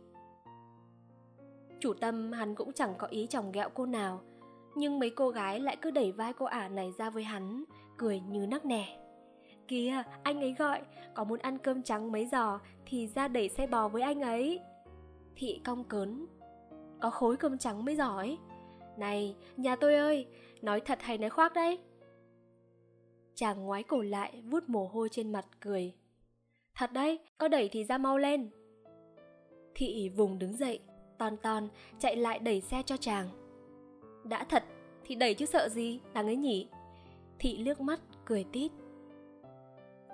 Chủ 1.80 1.94
tâm 1.94 2.32
hắn 2.32 2.54
cũng 2.54 2.72
chẳng 2.72 2.94
có 2.98 3.06
ý 3.06 3.26
chồng 3.26 3.52
ghẹo 3.52 3.68
cô 3.74 3.86
nào, 3.86 4.20
nhưng 4.74 4.98
mấy 4.98 5.10
cô 5.10 5.30
gái 5.30 5.60
lại 5.60 5.76
cứ 5.82 5.90
đẩy 5.90 6.12
vai 6.12 6.32
cô 6.32 6.46
ả 6.46 6.68
này 6.68 6.92
ra 6.98 7.10
với 7.10 7.24
hắn, 7.24 7.64
cười 7.96 8.20
như 8.20 8.46
nắc 8.46 8.64
nẻ. 8.64 8.98
Kìa, 9.68 10.02
anh 10.22 10.40
ấy 10.40 10.54
gọi, 10.58 10.82
có 11.14 11.24
muốn 11.24 11.38
ăn 11.38 11.58
cơm 11.58 11.82
trắng 11.82 12.12
mấy 12.12 12.26
giò 12.26 12.60
thì 12.86 13.06
ra 13.06 13.28
đẩy 13.28 13.48
xe 13.48 13.66
bò 13.66 13.88
với 13.88 14.02
anh 14.02 14.20
ấy. 14.20 14.60
Thị 15.36 15.60
cong 15.64 15.84
cớn. 15.84 16.26
Có 17.04 17.10
khối 17.10 17.36
cơm 17.36 17.58
trắng 17.58 17.84
mới 17.84 17.96
giỏi. 17.96 18.38
Này, 18.96 19.36
nhà 19.56 19.76
tôi 19.76 19.94
ơi, 19.94 20.26
nói 20.62 20.80
thật 20.80 20.98
hay 21.02 21.18
nói 21.18 21.30
khoác 21.30 21.54
đấy? 21.54 21.78
Chàng 23.34 23.64
ngoái 23.64 23.82
cổ 23.82 24.02
lại, 24.02 24.42
vuốt 24.44 24.68
mồ 24.68 24.86
hôi 24.86 25.08
trên 25.08 25.32
mặt, 25.32 25.46
cười. 25.60 25.94
Thật 26.74 26.92
đấy, 26.92 27.18
có 27.38 27.48
đẩy 27.48 27.68
thì 27.68 27.84
ra 27.84 27.98
mau 27.98 28.18
lên. 28.18 28.50
Thị 29.74 30.08
vùng 30.16 30.38
đứng 30.38 30.56
dậy, 30.56 30.80
ton 31.18 31.36
ton 31.36 31.68
chạy 31.98 32.16
lại 32.16 32.38
đẩy 32.38 32.60
xe 32.60 32.82
cho 32.86 32.96
chàng. 32.96 33.28
Đã 34.24 34.44
thật, 34.44 34.64
thì 35.04 35.14
đẩy 35.14 35.34
chứ 35.34 35.46
sợ 35.46 35.68
gì, 35.68 36.00
đáng 36.14 36.26
ấy 36.26 36.36
nhỉ? 36.36 36.68
Thị 37.38 37.58
liếc 37.58 37.80
mắt, 37.80 38.00
cười 38.24 38.44
tít. 38.52 38.72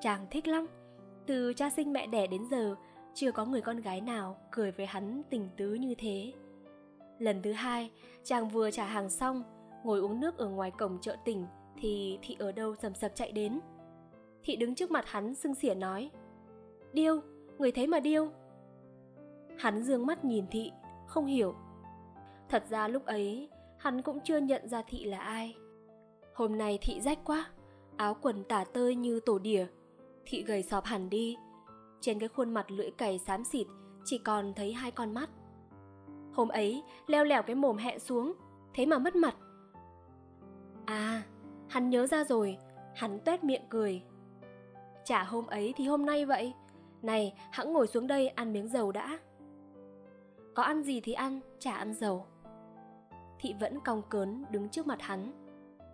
Chàng 0.01 0.27
thích 0.31 0.49
lắm. 0.49 0.67
Từ 1.27 1.53
cha 1.55 1.71
sinh 1.71 1.93
mẹ 1.93 2.07
đẻ 2.07 2.27
đến 2.27 2.45
giờ, 2.51 2.75
chưa 3.15 3.33
có 3.33 3.45
người 3.45 3.61
con 3.61 3.81
gái 3.81 4.01
nào 4.01 4.37
cười 4.51 4.71
với 4.71 4.87
hắn 4.87 5.23
tình 5.31 5.49
tứ 5.57 5.75
như 5.75 5.95
thế. 5.99 6.33
Lần 7.21 7.43
thứ 7.43 7.53
hai, 7.53 7.91
chàng 8.25 8.49
vừa 8.49 8.71
trả 8.71 8.85
hàng 8.85 9.11
xong, 9.11 9.43
ngồi 9.85 10.01
uống 10.01 10.21
nước 10.21 10.39
ở 10.39 10.49
ngoài 10.49 10.71
cổng 10.71 10.99
chợ 11.01 11.17
tỉnh 11.25 11.47
thì 11.79 12.19
thị 12.23 12.37
ở 12.39 12.53
đâu 12.53 12.75
sầm 12.83 12.95
sập 12.95 13.13
chạy 13.15 13.33
đến. 13.33 13.61
Thị 14.43 14.57
đứng 14.57 14.75
trước 14.75 14.91
mặt 14.91 15.05
hắn 15.09 15.35
sưng 15.35 15.55
xỉa 15.55 15.75
nói 15.75 16.11
Điêu, 16.93 17.21
người 17.59 17.73
thấy 17.73 17.87
mà 17.87 18.01
điêu. 18.01 18.29
Hắn 19.59 19.83
dương 19.83 20.07
mắt 20.07 20.25
nhìn 20.25 20.45
thị, 20.51 20.73
không 21.07 21.27
hiểu. 21.27 21.55
Thật 22.49 22.65
ra 22.71 22.89
lúc 22.89 23.05
ấy, 23.07 23.49
hắn 23.79 24.03
cũng 24.03 24.19
chưa 24.25 24.39
nhận 24.39 24.69
ra 24.69 24.83
thị 24.83 25.05
là 25.05 25.19
ai. 25.19 25.57
Hôm 26.35 26.59
nay 26.59 26.79
thị 26.83 27.01
rách 27.01 27.19
quá, 27.25 27.51
áo 27.97 28.17
quần 28.23 28.45
tả 28.45 28.65
tơi 28.65 28.95
như 28.95 29.21
tổ 29.21 29.39
đỉa. 29.39 29.67
Thị 30.25 30.43
gầy 30.43 30.63
sọp 30.63 30.85
hẳn 30.85 31.11
đi 31.11 31.37
Trên 32.01 32.19
cái 32.19 32.29
khuôn 32.29 32.55
mặt 32.55 32.71
lưỡi 32.71 32.91
cày 32.91 33.19
xám 33.19 33.45
xịt 33.45 33.67
Chỉ 34.05 34.19
còn 34.19 34.53
thấy 34.55 34.73
hai 34.73 34.91
con 34.91 35.15
mắt. 35.15 35.31
Hôm 36.41 36.49
ấy 36.49 36.83
leo 37.07 37.25
lẻo 37.25 37.43
cái 37.43 37.57
mồm 37.57 37.77
hẹ 37.77 37.99
xuống 37.99 38.33
Thế 38.75 38.87
mà 38.87 38.99
mất 38.99 39.17
mặt. 39.17 39.35
À 40.85 41.23
Hắn 41.69 41.91
nhớ 41.91 42.07
ra 42.07 42.25
rồi 42.25 42.59
Hắn 42.95 43.21
tuét 43.21 43.45
miệng 43.45 43.63
cười. 43.69 44.03
Chả 45.05 45.23
hôm 45.23 45.47
ấy 45.47 45.75
thì 45.77 45.87
hôm 45.87 46.07
nay 46.07 46.27
vậy. 46.27 46.55
Này 47.03 47.35
hãng 47.53 47.73
ngồi 47.73 47.87
xuống 47.87 48.07
đây 48.07 48.29
ăn 48.29 48.53
miếng 48.53 48.69
dầu 48.69 48.93
đã. 48.93 49.19
Có 50.55 50.63
ăn 50.63 50.83
gì 50.83 51.01
thì 51.01 51.13
ăn 51.13 51.41
Chả 51.59 51.73
ăn 51.73 51.95
dầu. 51.95 52.27
Thị 53.39 53.55
vẫn 53.61 53.81
cong 53.81 54.03
cớn 54.09 54.45
đứng 54.51 54.69
trước 54.69 54.87
mặt 54.87 55.03
hắn. 55.03 55.33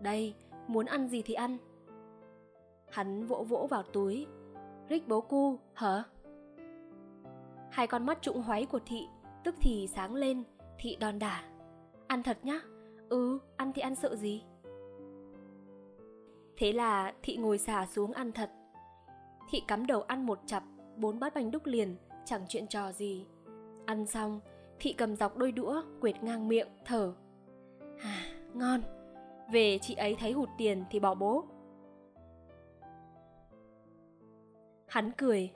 Đây 0.00 0.34
muốn 0.66 0.86
ăn 0.86 1.08
gì 1.08 1.22
thì 1.22 1.34
ăn. 1.34 1.58
Hắn 2.90 3.26
vỗ 3.26 3.44
vỗ 3.48 3.66
vào 3.70 3.82
túi. 3.82 4.26
Rích 4.90 5.08
bố 5.08 5.20
cu, 5.20 5.58
hả? 5.74 6.02
Hai 7.70 7.86
con 7.86 8.06
mắt 8.06 8.18
trụng 8.22 8.42
hoáy 8.42 8.66
của 8.66 8.80
thị 8.86 9.08
Tức 9.46 9.54
thì 9.60 9.88
sáng 9.94 10.14
lên 10.14 10.42
Thị 10.78 10.96
đòn 11.00 11.18
đả. 11.18 11.44
Ăn 12.06 12.22
thật 12.22 12.38
nhá. 12.42 12.60
Ừ, 13.08 13.38
ăn 13.56 13.72
thì 13.72 13.82
ăn 13.82 13.94
sợ 13.94 14.16
gì? 14.16 14.42
Thế 16.56 16.72
là 16.72 17.14
thị 17.22 17.36
ngồi 17.36 17.58
xả 17.58 17.86
xuống 17.86 18.12
ăn 18.12 18.32
thật. 18.32 18.50
Thị 19.50 19.62
cắm 19.68 19.86
đầu 19.86 20.02
ăn 20.02 20.26
một 20.26 20.38
chặp 20.46 20.62
Bốn 20.96 21.20
bát 21.20 21.34
bánh 21.34 21.50
đúc 21.50 21.66
liền 21.66 21.96
Chẳng 22.24 22.44
chuyện 22.48 22.66
trò 22.66 22.92
gì. 22.92 23.26
Ăn 23.86 24.06
xong 24.06 24.40
Thị 24.78 24.92
cầm 24.92 25.16
dọc 25.16 25.36
đôi 25.36 25.52
đũa 25.52 25.82
Quệt 26.00 26.22
ngang 26.22 26.48
miệng 26.48 26.68
thở. 26.84 27.14
À 28.00 28.28
ngon. 28.54 28.80
Về 29.52 29.78
chị 29.82 29.94
ấy 29.94 30.16
thấy 30.20 30.32
hụt 30.32 30.48
tiền 30.58 30.84
thì 30.90 31.00
bỏ 31.00 31.14
bố. 31.14 31.44
Hắn 34.86 35.10
cười. 35.12 35.50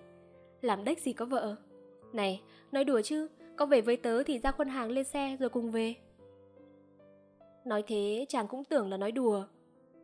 Làm 0.60 0.84
đếch 0.84 1.00
gì 1.00 1.12
có 1.12 1.24
vợ? 1.24 1.56
Này 2.12 2.42
nói 2.72 2.84
đùa 2.84 3.00
chứ 3.04 3.28
có 3.60 3.66
về 3.66 3.80
với 3.80 3.96
tớ 3.96 4.22
thì 4.22 4.38
ra 4.38 4.50
khuôn 4.50 4.68
hàng 4.68 4.90
lên 4.90 5.04
xe 5.04 5.36
rồi 5.40 5.48
cùng 5.48 5.70
về. 5.70 5.94
Nói 7.64 7.82
thế, 7.86 8.26
chàng 8.28 8.48
cũng 8.48 8.64
tưởng 8.64 8.90
là 8.90 8.96
nói 8.96 9.12
đùa. 9.12 9.46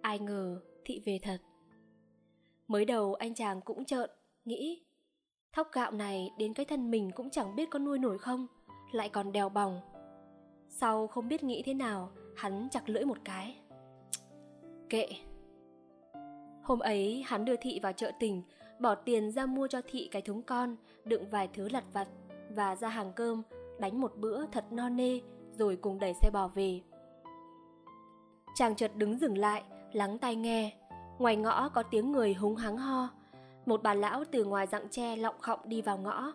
Ai 0.01 0.19
ngờ, 0.19 0.61
thị 0.85 1.03
về 1.05 1.19
thật. 1.23 1.37
Mới 2.69 2.85
đầu, 2.85 3.15
anh 3.15 3.35
chàng 3.35 3.61
cũng 3.61 3.85
trợn, 3.85 4.11
Nghĩ, 4.45 4.85
Thóc 5.53 5.69
gạo 5.73 5.91
này 5.91 6.31
đến 6.39 6.55
cái 6.55 6.67
thân 6.67 6.91
mình 6.91 7.11
cũng 7.15 7.31
chẳng 7.31 7.57
biết 7.57 7.71
có 7.71 7.79
nuôi 7.79 7.99
nổi 7.99 8.19
không, 8.19 8.47
Lại 8.93 9.09
còn 9.09 9.33
đèo 9.33 9.49
bòng. 9.49 9.81
Sau 10.69 11.07
không 11.07 11.29
biết 11.29 11.45
nghĩ 11.45 11.63
thế 11.67 11.75
nào, 11.75 12.11
Hắn 12.37 12.69
chặt 12.71 12.89
lưỡi 12.91 13.05
một 13.05 13.19
cái. 13.25 13.57
Kệ. 14.89 15.09
Hôm 16.63 16.79
ấy, 16.79 17.23
hắn 17.27 17.45
đưa 17.45 17.57
thị 17.57 17.81
vào 17.83 17.93
chợ 17.93 18.11
tỉnh 18.21 18.43
Bỏ 18.81 18.95
tiền 18.95 19.33
ra 19.33 19.47
mua 19.47 19.69
cho 19.69 19.81
thị 19.87 20.09
cái 20.13 20.23
thúng 20.23 20.43
con, 20.43 20.77
Đựng 21.05 21.31
vài 21.31 21.49
thứ 21.53 21.69
lặt 21.69 21.85
vặt. 21.93 22.09
Và 22.51 22.77
ra 22.77 22.89
hàng 22.89 23.13
cơm 23.17 23.43
Đánh 23.79 24.01
một 24.01 24.13
bữa 24.17 24.47
thật 24.47 24.65
no 24.71 24.89
nê 24.89 25.21
Rồi 25.53 25.77
cùng 25.77 25.99
đẩy 25.99 26.15
xe 26.15 26.31
bò 26.33 26.49
về 26.49 26.81
Chàng 28.55 28.75
chợt 28.75 28.97
đứng 28.97 29.19
dừng 29.19 29.39
lại 29.39 29.63
lắng 29.93 30.19
tai 30.19 30.37
nghe. 30.37 30.73
Ngoài 31.19 31.37
ngõ 31.37 31.69
có 31.69 31.83
tiếng 31.83 32.13
người 32.13 32.35
húng 32.35 32.57
hắng 32.57 32.77
ho. 32.77 33.09
Một 33.67 33.83
bà 33.83 33.95
lão 33.95 34.25
từ 34.25 34.45
ngoài 34.45 34.67
dặng 34.67 34.89
tre 34.91 35.17
lọng 35.17 35.35
khọng 35.41 35.61
đi 35.65 35.83
vào 35.83 35.99
ngõ. 35.99 36.33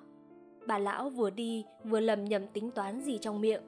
Bà 0.68 0.77
lão 0.77 1.10
vừa 1.10 1.30
đi 1.30 1.65
vừa 1.84 2.00
lầm 2.00 2.25
nhầm 2.25 2.48
tính 2.48 2.72
toán 2.72 3.01
gì 3.01 3.18
trong 3.18 3.41
miệng. 3.41 3.62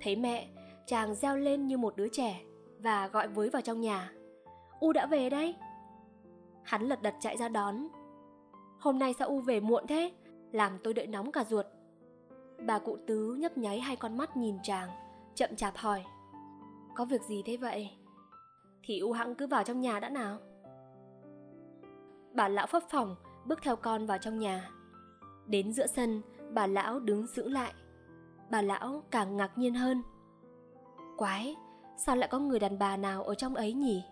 Thấy 0.00 0.16
mẹ, 0.16 0.48
chàng 0.86 1.14
reo 1.14 1.36
lên 1.36 1.66
như 1.66 1.78
một 1.78 1.96
đứa 1.96 2.08
trẻ 2.08 2.40
và 2.78 3.08
gọi 3.08 3.28
với 3.28 3.50
vào 3.50 3.62
trong 3.62 3.80
nhà. 3.80 4.12
U 4.80 4.92
đã 4.92 5.06
về 5.06 5.30
đấy. 5.30 5.54
Hắn 6.62 6.82
lật 6.82 7.02
đật 7.02 7.14
chạy 7.20 7.36
ra 7.36 7.48
đón. 7.48 7.88
Hôm 8.78 8.98
nay 8.98 9.14
sao 9.18 9.28
U 9.28 9.40
về 9.40 9.60
muộn 9.60 9.86
thế? 9.86 10.12
Làm 10.52 10.78
tôi 10.84 10.94
đợi 10.94 11.06
nóng 11.06 11.32
cả 11.32 11.44
ruột. 11.44 11.66
Bà 12.66 12.78
cụ 12.78 12.98
tứ 13.06 13.34
nhấp 13.34 13.58
nháy 13.58 13.80
hai 13.80 13.96
con 13.96 14.16
mắt 14.16 14.36
nhìn 14.36 14.56
chàng, 14.62 14.90
chậm 15.34 15.56
chạp 15.56 15.76
hỏi. 15.76 16.04
Có 16.94 17.04
việc 17.04 17.22
gì 17.22 17.42
thế 17.46 17.56
vậy? 17.56 17.90
thì 18.82 18.98
U 18.98 19.12
Hãng 19.12 19.34
cứ 19.34 19.46
vào 19.46 19.64
trong 19.64 19.80
nhà 19.80 20.00
đã 20.00 20.08
nào. 20.08 20.38
Bà 22.32 22.48
lão 22.48 22.66
phấp 22.66 22.82
phòng, 22.90 23.16
bước 23.46 23.58
theo 23.62 23.76
con 23.76 24.06
vào 24.06 24.18
trong 24.18 24.38
nhà. 24.38 24.70
Đến 25.46 25.72
giữa 25.72 25.86
sân, 25.86 26.22
bà 26.52 26.66
lão 26.66 27.00
đứng 27.00 27.26
giữ 27.26 27.48
lại. 27.48 27.72
Bà 28.50 28.62
lão 28.62 29.02
càng 29.10 29.36
ngạc 29.36 29.58
nhiên 29.58 29.74
hơn. 29.74 30.02
Quái, 31.16 31.56
sao 31.96 32.16
lại 32.16 32.28
có 32.32 32.38
người 32.38 32.58
đàn 32.58 32.78
bà 32.78 32.96
nào 32.96 33.22
ở 33.22 33.34
trong 33.34 33.54
ấy 33.54 33.72
nhỉ? 33.72 34.04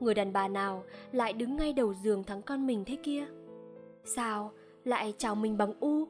Người 0.00 0.14
đàn 0.14 0.32
bà 0.32 0.48
nào 0.48 0.84
lại 1.12 1.32
đứng 1.32 1.56
ngay 1.56 1.72
đầu 1.72 1.94
giường 1.94 2.24
thắng 2.24 2.42
con 2.42 2.66
mình 2.66 2.84
thế 2.86 2.96
kia? 3.02 3.26
Sao 4.04 4.52
lại 4.84 5.14
chào 5.18 5.34
mình 5.34 5.58
bằng 5.58 5.72
U? 5.80 6.08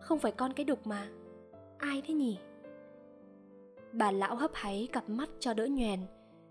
Không 0.00 0.18
phải 0.18 0.32
con 0.32 0.52
cái 0.52 0.64
đục 0.64 0.86
mà. 0.86 1.08
Ai 1.78 2.02
thế 2.06 2.14
nhỉ? 2.14 2.38
Bà 3.92 4.10
lão 4.10 4.36
hấp 4.36 4.50
háy 4.54 4.88
cặp 4.92 5.08
mắt 5.08 5.28
cho 5.38 5.54
đỡ 5.54 5.66
nhoèn, 5.66 6.00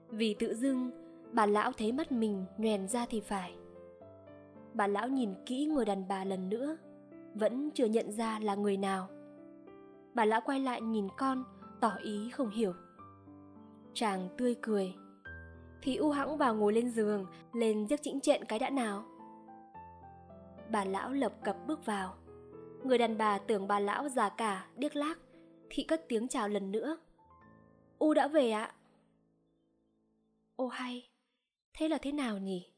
vì 0.10 0.34
tự 0.34 0.54
dưng 0.54 0.92
bà 1.32 1.46
lão 1.46 1.72
thấy 1.72 1.92
mắt 1.92 2.12
mình 2.12 2.46
nhoèn 2.58 2.88
ra 2.88 3.06
thì 3.10 3.20
phải 3.20 3.56
bà 4.74 4.88
lão 4.88 5.08
nhìn 5.08 5.34
kỹ 5.46 5.66
người 5.66 5.86
đàn 5.86 6.08
bà 6.08 6.24
lần 6.24 6.50
nữa 6.50 6.78
vẫn 7.34 7.70
chưa 7.72 7.86
nhận 7.86 8.12
ra 8.12 8.40
là 8.40 8.56
người 8.56 8.78
nào 8.78 9.08
bà 10.13 10.25
lão 10.25 10.42
quay 10.42 10.60
lại 10.60 10.82
nhìn 10.82 11.08
con 11.18 11.44
tỏ 11.82 11.92
ý 12.04 12.30
không 12.30 12.50
hiểu 12.50 12.74
chàng 13.94 14.30
tươi 14.38 14.56
cười 14.62 14.94
thì 15.82 15.96
u 15.96 16.12
hãng 16.12 16.38
vào 16.38 16.56
ngồi 16.56 16.74
lên 16.74 16.90
giường 16.90 17.25
lên 17.54 17.88
giấc 17.88 18.01
chĩnh 18.01 18.20
trện 18.20 18.46
cái 18.48 18.60
đã 18.60 18.70
nào 18.70 19.04
bà 20.72 20.86
lão 20.86 21.12
lập 21.12 21.34
cập 21.44 21.58
bước 21.68 21.86
vào. 21.86 22.16
Người 22.84 22.98
đàn 22.98 23.18
bà 23.18 23.38
tưởng 23.38 23.68
bà 23.68 23.80
lão 23.80 24.10
già 24.10 24.30
cả, 24.30 24.68
điếc 24.75 24.96
lác 24.96 25.20
thị 25.70 25.84
cất 25.84 26.06
tiếng 26.08 26.28
chào 26.28 26.50
lần 26.50 26.72
nữa. 26.72 26.98
U 28.00 28.13
đã 28.13 28.28
về 28.28 28.51
ạ. 28.51 28.74
Ô 30.56 30.68
hay, 30.68 31.10
thế 31.74 31.88
là 31.88 31.98
thế 31.98 32.12
nào 32.12 32.38
nhỉ? 32.38 32.74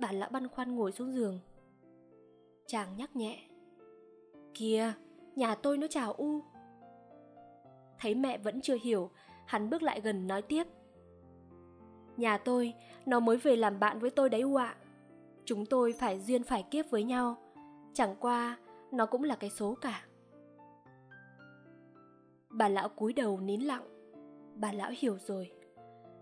Bà 0.00 0.12
lão 0.12 0.30
băn 0.30 0.48
khoăn 0.48 0.76
ngồi 0.76 0.92
xuống 0.92 1.12
giường. 1.12 1.40
Chàng 2.66 2.96
nhắc 2.96 3.16
nhẹ. 3.16 3.48
Kìa, 4.54 4.92
nhà 5.36 5.54
tôi 5.54 5.78
nó 5.78 5.86
chào 5.90 6.12
u. 6.12 6.40
Thấy 7.98 8.14
mẹ 8.14 8.38
vẫn 8.38 8.60
chưa 8.60 8.76
hiểu, 8.82 9.10
hắn 9.46 9.70
bước 9.70 9.82
lại 9.82 10.00
gần 10.00 10.26
nói 10.26 10.42
tiếp. 10.42 10.66
Nhà 12.16 12.38
tôi, 12.38 12.74
nó 13.06 13.20
mới 13.20 13.36
về 13.36 13.56
làm 13.56 13.80
bạn 13.80 13.98
với 13.98 14.10
tôi 14.10 14.28
đấy 14.28 14.40
u 14.40 14.56
ạ 14.56 14.76
chúng 15.44 15.66
tôi 15.66 15.92
phải 15.92 16.20
duyên 16.20 16.42
phải 16.42 16.62
kiếp 16.62 16.90
với 16.90 17.04
nhau. 17.04 17.36
Chẳng 17.94 18.14
qua, 18.20 18.58
nó 18.92 19.06
cũng 19.06 19.24
là 19.24 19.36
cái 19.36 19.50
số 19.50 19.74
cả. 19.80 20.04
Bà 22.50 22.68
lão 22.68 22.88
cúi 22.88 23.12
đầu 23.12 23.40
nín 23.40 23.60
lặng. 23.60 23.84
Bà 24.54 24.72
lão 24.72 24.90
hiểu 24.98 25.18
rồi. 25.18 25.50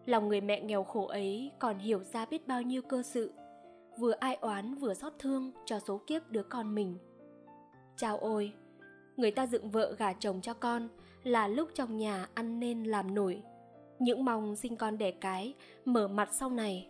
Lòng 0.06 0.28
người 0.28 0.40
mẹ 0.40 0.60
nghèo 0.60 0.84
khổ 0.84 1.06
ấy 1.06 1.52
còn 1.58 1.78
hiểu 1.78 2.02
ra 2.02 2.26
biết 2.26 2.48
bao 2.48 2.62
nhiêu 2.62 2.82
cơ 2.82 3.02
sự. 3.02 3.32
Vừa 3.98 4.12
ai 4.12 4.34
oán 4.34 4.75
vừa 4.75 4.94
xót 4.94 5.12
thương 5.18 5.52
cho 5.64 5.78
số 5.78 6.00
kiếp 6.06 6.30
đứa 6.30 6.42
con 6.42 6.75
mình. 6.75 6.98
Chao 7.96 8.18
ôi, 8.18 8.52
người 9.16 9.30
ta 9.30 9.46
dựng 9.46 9.70
vợ 9.70 9.94
gả 9.98 10.12
chồng 10.12 10.40
cho 10.40 10.54
con 10.54 10.88
là 11.22 11.48
lúc 11.48 11.68
trong 11.75 11.96
nhà 11.96 12.28
ăn 12.34 12.60
nên 12.60 12.84
làm 12.84 13.14
nổi. 13.14 13.42
Những 13.98 14.25
mong 14.25 14.56
sinh 14.56 14.76
con 14.76 14.98
đẻ 14.98 15.10
cái 15.10 15.54
mở 15.84 16.08
mặt 16.08 16.28
sau 16.32 16.50
này. 16.50 16.88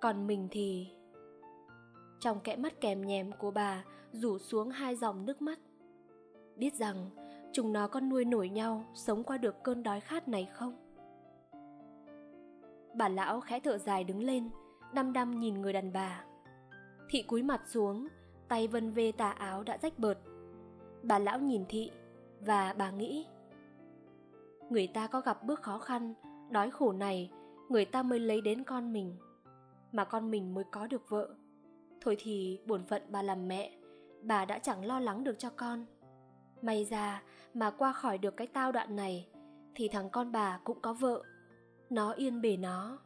Còn 0.00 0.26
mình 0.26 0.48
thì 0.50 0.88
trong 2.24 2.40
kẽ 2.40 2.56
mắt 2.56 2.80
kèm 2.80 3.02
nhèm 3.02 3.32
của 3.32 3.50
bà 3.50 3.84
rủ 4.12 4.38
xuống 4.38 4.70
hai 4.70 4.96
dòng 4.96 5.26
nước 5.26 5.42
mắt. 5.42 5.58
Biết 6.56 6.74
rằng, 6.74 7.10
chúng 7.52 7.72
nó 7.72 7.88
có 7.88 8.00
nuôi 8.00 8.24
nổi 8.24 8.48
nhau 8.48 8.84
sống 8.94 9.24
qua 9.24 9.38
được 9.38 9.62
cơn 9.62 9.82
đói 9.82 10.00
khát 10.00 10.28
này 10.28 10.48
không? 10.52 10.74
Bà 12.94 13.08
lão 13.08 13.40
khẽ 13.40 13.60
thở 13.60 13.78
dài 13.78 14.04
đứng 14.04 14.22
lên, 14.22 14.50
đăm 14.94 15.12
đăm 15.12 15.40
nhìn 15.40 15.54
người 15.54 15.72
đàn 15.72 15.92
bà. 15.92 16.24
Thị 17.10 17.22
cúi 17.22 17.42
mặt 17.42 17.62
xuống, 17.66 18.08
tay 18.48 18.68
vân 18.68 18.90
vê 18.90 19.12
tà 19.12 19.30
áo 19.30 19.62
đã 19.62 19.78
rách 19.82 19.98
bợt. 19.98 20.18
Bà 21.02 21.18
lão 21.18 21.38
nhìn 21.40 21.64
thị 21.68 21.90
và 22.40 22.74
bà 22.78 22.90
nghĩ, 22.90 23.26
người 24.70 24.86
ta 24.86 25.06
có 25.06 25.20
gặp 25.20 25.44
bước 25.44 25.62
khó 25.62 25.78
khăn, 25.78 26.14
đói 26.50 26.70
khổ 26.70 26.92
này 26.92 27.30
người 27.68 27.84
ta 27.84 28.02
mới 28.02 28.18
lấy 28.18 28.40
đến 28.40 28.64
con 28.64 28.92
mình, 28.92 29.16
mà 29.92 30.04
con 30.04 30.30
mình 30.30 30.54
mới 30.54 30.64
có 30.70 30.86
được 30.86 31.08
vợ 31.08 31.34
thôi 32.04 32.16
thì 32.18 32.60
bổn 32.66 32.84
phận 32.84 33.02
bà 33.10 33.22
làm 33.22 33.48
mẹ, 33.48 33.70
bà 34.22 34.44
đã 34.44 34.58
chẳng 34.58 34.84
lo 34.84 35.00
lắng 35.00 35.24
được 35.24 35.38
cho 35.38 35.50
con. 35.50 35.86
May 36.62 36.84
ra 36.84 37.22
mà 37.54 37.70
qua 37.70 37.92
khỏi 37.92 38.18
được 38.18 38.36
cái 38.36 38.46
tao 38.46 38.72
đoạn 38.72 38.96
này, 38.96 39.28
thì 39.74 39.88
thằng 39.88 40.10
con 40.10 40.32
bà 40.32 40.60
cũng 40.64 40.80
có 40.80 40.92
vợ, 40.92 41.22
nó 41.90 42.12
yên 42.12 42.40
bề 42.40 42.56
nó. 42.56 42.98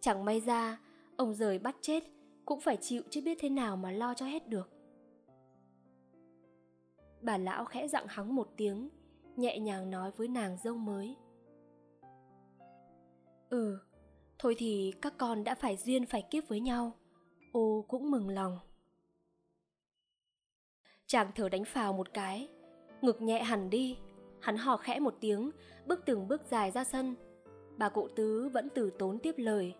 Chẳng 0.00 0.24
may 0.24 0.40
ra, 0.40 0.78
ông 1.16 1.34
rời 1.34 1.58
bắt 1.58 1.76
chết 1.80 2.04
cũng 2.44 2.60
phải 2.60 2.76
chịu 2.76 3.02
chứ 3.10 3.20
biết 3.24 3.38
thế 3.40 3.48
nào 3.48 3.76
mà 3.76 3.90
lo 3.90 4.14
cho 4.14 4.26
hết 4.26 4.48
được. 4.48 4.70
Bà 7.20 7.38
lão 7.38 7.64
khẽ 7.64 7.88
dặn 7.88 8.04
hắng 8.08 8.34
một 8.34 8.48
tiếng, 8.56 8.88
nhẹ 9.36 9.58
nhàng 9.58 9.90
nói 9.90 10.10
với 10.16 10.28
nàng 10.28 10.56
dâu 10.62 10.76
mới. 10.76 11.16
Ừ 13.50 13.78
thôi 14.38 14.54
thì 14.58 14.92
các 15.02 15.14
con 15.18 15.44
đã 15.44 15.54
phải 15.54 15.76
duyên 15.76 16.06
phải 16.06 16.22
kiếp 16.22 16.48
với 16.48 16.60
nhau 16.60 16.92
ô 17.56 17.84
cũng 17.88 18.10
mừng 18.10 18.28
lòng. 18.28 18.58
Chàng 21.06 21.30
thở 21.34 21.48
đánh 21.48 21.64
phào 21.64 21.92
một 21.92 22.12
cái, 22.12 22.48
ngực 23.02 23.22
nhẹ 23.22 23.42
hẳn 23.42 23.70
đi, 23.70 23.98
hắn 24.40 24.56
hò 24.56 24.76
khẽ 24.76 25.00
một 25.00 25.14
tiếng, 25.20 25.50
bước 25.86 26.02
từng 26.06 26.28
bước 26.28 26.42
dài 26.50 26.70
ra 26.70 26.84
sân. 26.84 27.14
Bà 27.76 27.88
cụ 27.88 28.08
tứ 28.08 28.48
vẫn 28.48 28.68
từ 28.74 28.90
tốn 28.90 29.18
tiếp 29.18 29.34
lời. 29.38 29.74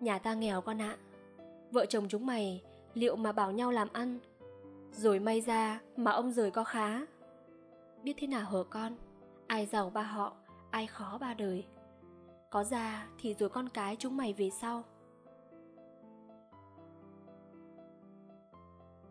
Nhà 0.00 0.18
ta 0.18 0.34
nghèo 0.34 0.60
con 0.60 0.82
ạ, 0.82 0.96
vợ 1.70 1.86
chồng 1.86 2.08
chúng 2.08 2.26
mày 2.26 2.62
liệu 2.94 3.16
mà 3.16 3.32
bảo 3.32 3.52
nhau 3.52 3.70
làm 3.70 3.88
ăn? 3.92 4.18
Rồi 4.92 5.18
may 5.18 5.40
ra 5.40 5.80
mà 5.96 6.10
ông 6.10 6.32
rời 6.32 6.50
có 6.50 6.64
khá. 6.64 7.06
Biết 8.02 8.14
thế 8.16 8.26
nào 8.26 8.44
hở 8.44 8.64
con, 8.70 8.96
ai 9.46 9.66
giàu 9.66 9.90
ba 9.90 10.02
họ, 10.02 10.36
ai 10.70 10.86
khó 10.86 11.18
ba 11.20 11.34
đời. 11.34 11.64
Có 12.50 12.64
già 12.64 13.08
thì 13.18 13.34
rồi 13.34 13.48
con 13.48 13.68
cái 13.68 13.96
chúng 13.98 14.16
mày 14.16 14.32
về 14.32 14.50
sau. 14.50 14.84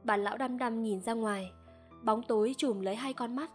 Bà 0.03 0.17
lão 0.17 0.37
đăm 0.37 0.57
đăm 0.57 0.83
nhìn 0.83 1.01
ra 1.01 1.13
ngoài. 1.13 1.51
Bóng 2.03 2.23
tối 2.23 2.55
chùm 2.57 2.81
lấy 2.81 2.95
hai 2.95 3.13
con 3.13 3.35
mắt. 3.35 3.51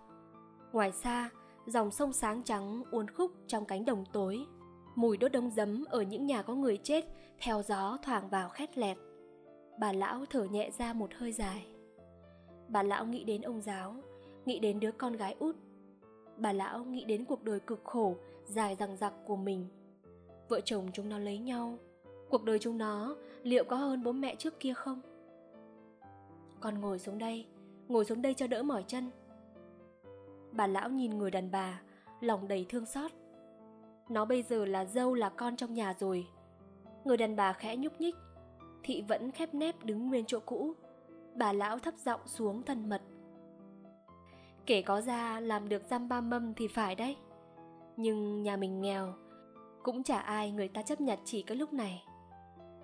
Ngoài 0.73 0.93
xa, 0.93 1.31
dòng 1.67 1.91
sông 1.91 2.13
sáng 2.13 2.43
trắng 2.43 2.83
uốn 2.91 3.11
khúc 3.11 3.33
trong 3.47 3.65
cánh 3.65 3.85
đồng 3.85 4.05
tối. 4.13 4.47
Mùi 4.95 5.17
đốt 5.17 5.33
đông 5.33 5.51
giấm 5.51 5.85
ở 5.85 6.03
những 6.03 6.27
nhà 6.27 6.43
có 6.43 6.55
người 6.55 6.77
chết 6.77 7.05
theo 7.41 7.63
gió 7.63 7.99
thoảng 8.03 8.29
vào 8.29 8.49
khét 8.49 8.79
lẹt. 8.79 8.97
Bà 9.79 9.93
lão 9.93 10.25
thở 10.31 10.45
nhẹ 10.45 10.71
ra 10.79 10.93
một 10.93 11.15
hơi 11.15 11.33
dài. 11.33 11.67
Bà 12.69 12.83
lão 12.83 13.07
nghĩ 13.07 13.25
đến 13.25 13.43
ông 13.43 13.61
giáo, 13.61 13.95
nghĩ 14.45 14.59
đến 14.59 14.81
đứa 14.81 14.93
con 14.93 15.13
gái 15.13 15.37
út. 15.39 15.57
Bà 16.37 16.53
lão 16.53 16.85
nghĩ 16.85 17.05
đến 17.05 17.25
cuộc 17.25 17.43
đời 17.43 17.61
cực 17.61 17.81
khổ, 17.85 18.17
dài 18.47 18.77
dằng 18.77 18.97
dặc 18.97 19.13
của 19.27 19.37
mình. 19.37 19.67
Vợ 20.49 20.61
chồng 20.61 20.89
chúng 20.93 21.09
nó 21.09 21.19
lấy 21.19 21.39
nhau. 21.39 21.79
Cuộc 22.31 22.45
đời 22.45 22.59
chúng 22.59 22.79
nó 22.79 23.17
liệu 23.43 23.65
có 23.65 23.77
hơn 23.77 24.03
bố 24.03 24.13
mẹ 24.13 24.35
trước 24.35 24.61
kia 24.61 24.75
không? 24.75 25.01
Con 26.65 26.81
ngồi 26.81 26.99
xuống 26.99 27.19
đây, 27.19 27.47
ngồi 27.89 28.05
xuống 28.05 28.23
đây 28.23 28.35
cho 28.35 28.47
đỡ 28.47 28.63
mỏi 28.63 28.85
chân. 28.87 29.11
Bà 30.53 30.67
lão 30.67 30.89
nhìn 30.89 31.19
người 31.19 31.31
đàn 31.31 31.51
bà, 31.51 31.81
lòng 32.21 32.49
đầy 32.49 32.67
thương 32.69 32.87
xót. 32.87 33.11
Nó 34.09 34.25
bây 34.25 34.43
giờ 34.43 34.65
là 34.65 34.85
dâu 34.85 35.15
là 35.15 35.29
con 35.29 35.57
trong 35.57 35.75
nhà 35.75 35.95
rồi. 35.99 36.27
Người 37.05 37.17
đàn 37.17 37.37
bà 37.37 37.53
khẽ 37.53 37.77
nhúc 37.77 38.01
nhích, 38.01 38.15
thị 38.83 39.05
vẫn 39.09 39.31
khép 39.31 39.55
nép 39.55 39.85
đứng 39.85 40.09
nguyên 40.09 40.25
chỗ 40.27 40.41
cũ. 40.47 40.73
Bà 41.35 41.53
lão 41.53 41.79
thấp 41.79 41.95
giọng 41.97 42.21
xuống 42.27 42.63
thân 42.63 42.89
mật. 42.89 43.03
Kể 44.67 44.83
có 44.83 45.01
ra 45.01 45.41
làm 45.41 45.69
được 45.69 45.83
dăm 45.91 46.09
ba 46.09 46.21
mâm 46.21 46.55
thì 46.55 46.69
phải 46.69 46.95
đấy. 46.95 47.17
Nhưng 47.97 48.43
nhà 48.43 48.57
mình 48.57 48.81
nghèo, 48.81 49.15
cũng 49.83 50.03
chả 50.03 50.19
ai 50.19 50.51
người 50.51 50.69
ta 50.69 50.83
chấp 50.83 51.01
nhận 51.01 51.19
chỉ 51.25 51.43
cái 51.43 51.57
lúc 51.57 51.73
này. 51.73 52.05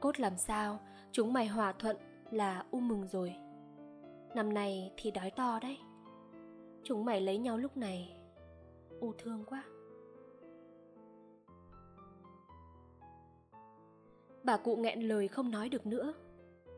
Cốt 0.01 0.21
làm 0.21 0.37
sao, 0.37 0.81
chúng 1.13 1.33
mày 1.33 1.47
hòa 1.47 1.73
thuận 1.73 1.97
là 2.31 2.65
u 2.71 2.81
mừng 2.81 3.09
rồi 3.09 3.35
năm 4.35 4.55
nay 4.55 4.93
thì 4.97 5.11
đói 5.11 5.31
to 5.31 5.59
đấy. 5.63 5.79
Chúng 6.83 7.05
mày 7.05 7.21
lấy 7.21 7.39
nhau 7.39 7.59
lúc 7.59 7.77
này, 7.77 8.17
u 9.01 9.13
thương 9.19 9.45
quá. 9.45 9.65
Bà 14.43 14.57
cụ 14.57 14.77
nghẹn 14.77 15.01
lời 15.01 15.29
không 15.29 15.51
nói 15.51 15.69
được 15.69 15.87
nữa. 15.87 16.15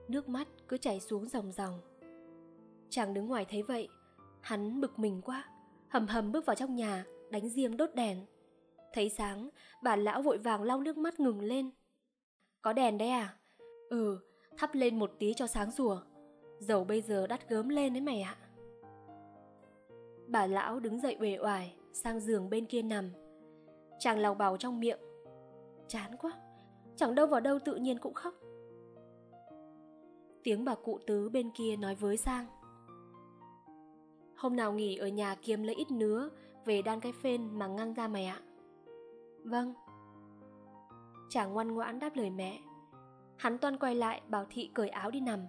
Nước 0.08 0.28
mắt 0.28 0.48
cứ 0.68 0.76
chảy 0.76 1.00
xuống 1.00 1.28
dòng 1.28 1.52
dòng. 1.52 1.80
Chàng 2.90 3.14
đứng 3.14 3.26
ngoài 3.26 3.46
thấy 3.48 3.62
vậy, 3.62 3.88
hắn 4.40 4.80
bực 4.80 4.98
mình 4.98 5.20
quá, 5.24 5.44
hầm 5.88 6.06
hầm 6.06 6.32
bước 6.32 6.46
vào 6.46 6.56
trong 6.56 6.76
nhà, 6.76 7.04
đánh 7.30 7.48
diêm 7.48 7.76
đốt 7.76 7.94
đèn. 7.94 8.26
Thấy 8.92 9.08
sáng, 9.08 9.50
bà 9.82 9.96
lão 9.96 10.22
vội 10.22 10.38
vàng 10.38 10.62
lau 10.62 10.80
nước 10.80 10.96
mắt 10.96 11.20
ngừng 11.20 11.40
lên. 11.40 11.70
Có 12.62 12.72
đèn 12.72 12.98
đấy 12.98 13.08
à? 13.08 13.36
Ừ 13.90 14.18
thắp 14.56 14.74
lên 14.74 14.98
một 14.98 15.12
tí 15.18 15.34
cho 15.34 15.46
sáng 15.46 15.70
rùa 15.70 16.00
dầu 16.62 16.84
bây 16.84 17.00
giờ 17.02 17.26
đắt 17.26 17.48
gớm 17.48 17.68
lên 17.68 17.92
đấy 17.92 18.00
mày 18.00 18.20
ạ. 18.20 18.36
Bà 20.26 20.46
lão 20.46 20.80
đứng 20.80 21.00
dậy 21.00 21.16
uể 21.20 21.38
oải, 21.38 21.74
sang 21.92 22.20
giường 22.20 22.50
bên 22.50 22.66
kia 22.66 22.82
nằm. 22.82 23.10
Chàng 23.98 24.18
lào 24.18 24.34
bào 24.34 24.56
trong 24.56 24.80
miệng. 24.80 24.98
Chán 25.88 26.16
quá, 26.16 26.32
chẳng 26.96 27.14
đâu 27.14 27.26
vào 27.26 27.40
đâu 27.40 27.58
tự 27.58 27.76
nhiên 27.76 27.98
cũng 27.98 28.14
khóc. 28.14 28.34
Tiếng 30.42 30.64
bà 30.64 30.74
cụ 30.74 30.98
tứ 31.06 31.28
bên 31.28 31.50
kia 31.50 31.76
nói 31.76 31.94
với 31.94 32.16
sang. 32.16 32.46
Hôm 34.36 34.56
nào 34.56 34.72
nghỉ 34.72 34.96
ở 34.96 35.08
nhà 35.08 35.34
kiếm 35.42 35.62
lấy 35.62 35.74
ít 35.74 35.90
nứa, 35.90 36.28
về 36.64 36.82
đan 36.82 37.00
cái 37.00 37.12
phên 37.22 37.58
mà 37.58 37.66
ngăn 37.66 37.94
ra 37.94 38.08
mày 38.08 38.26
ạ. 38.26 38.40
Vâng. 39.44 39.74
Chàng 41.28 41.52
ngoan 41.52 41.74
ngoãn 41.74 41.98
đáp 41.98 42.16
lời 42.16 42.30
mẹ. 42.30 42.58
Hắn 43.36 43.58
toan 43.58 43.78
quay 43.78 43.94
lại, 43.94 44.22
bảo 44.28 44.46
thị 44.50 44.70
cởi 44.74 44.88
áo 44.88 45.10
đi 45.10 45.20
nằm 45.20 45.40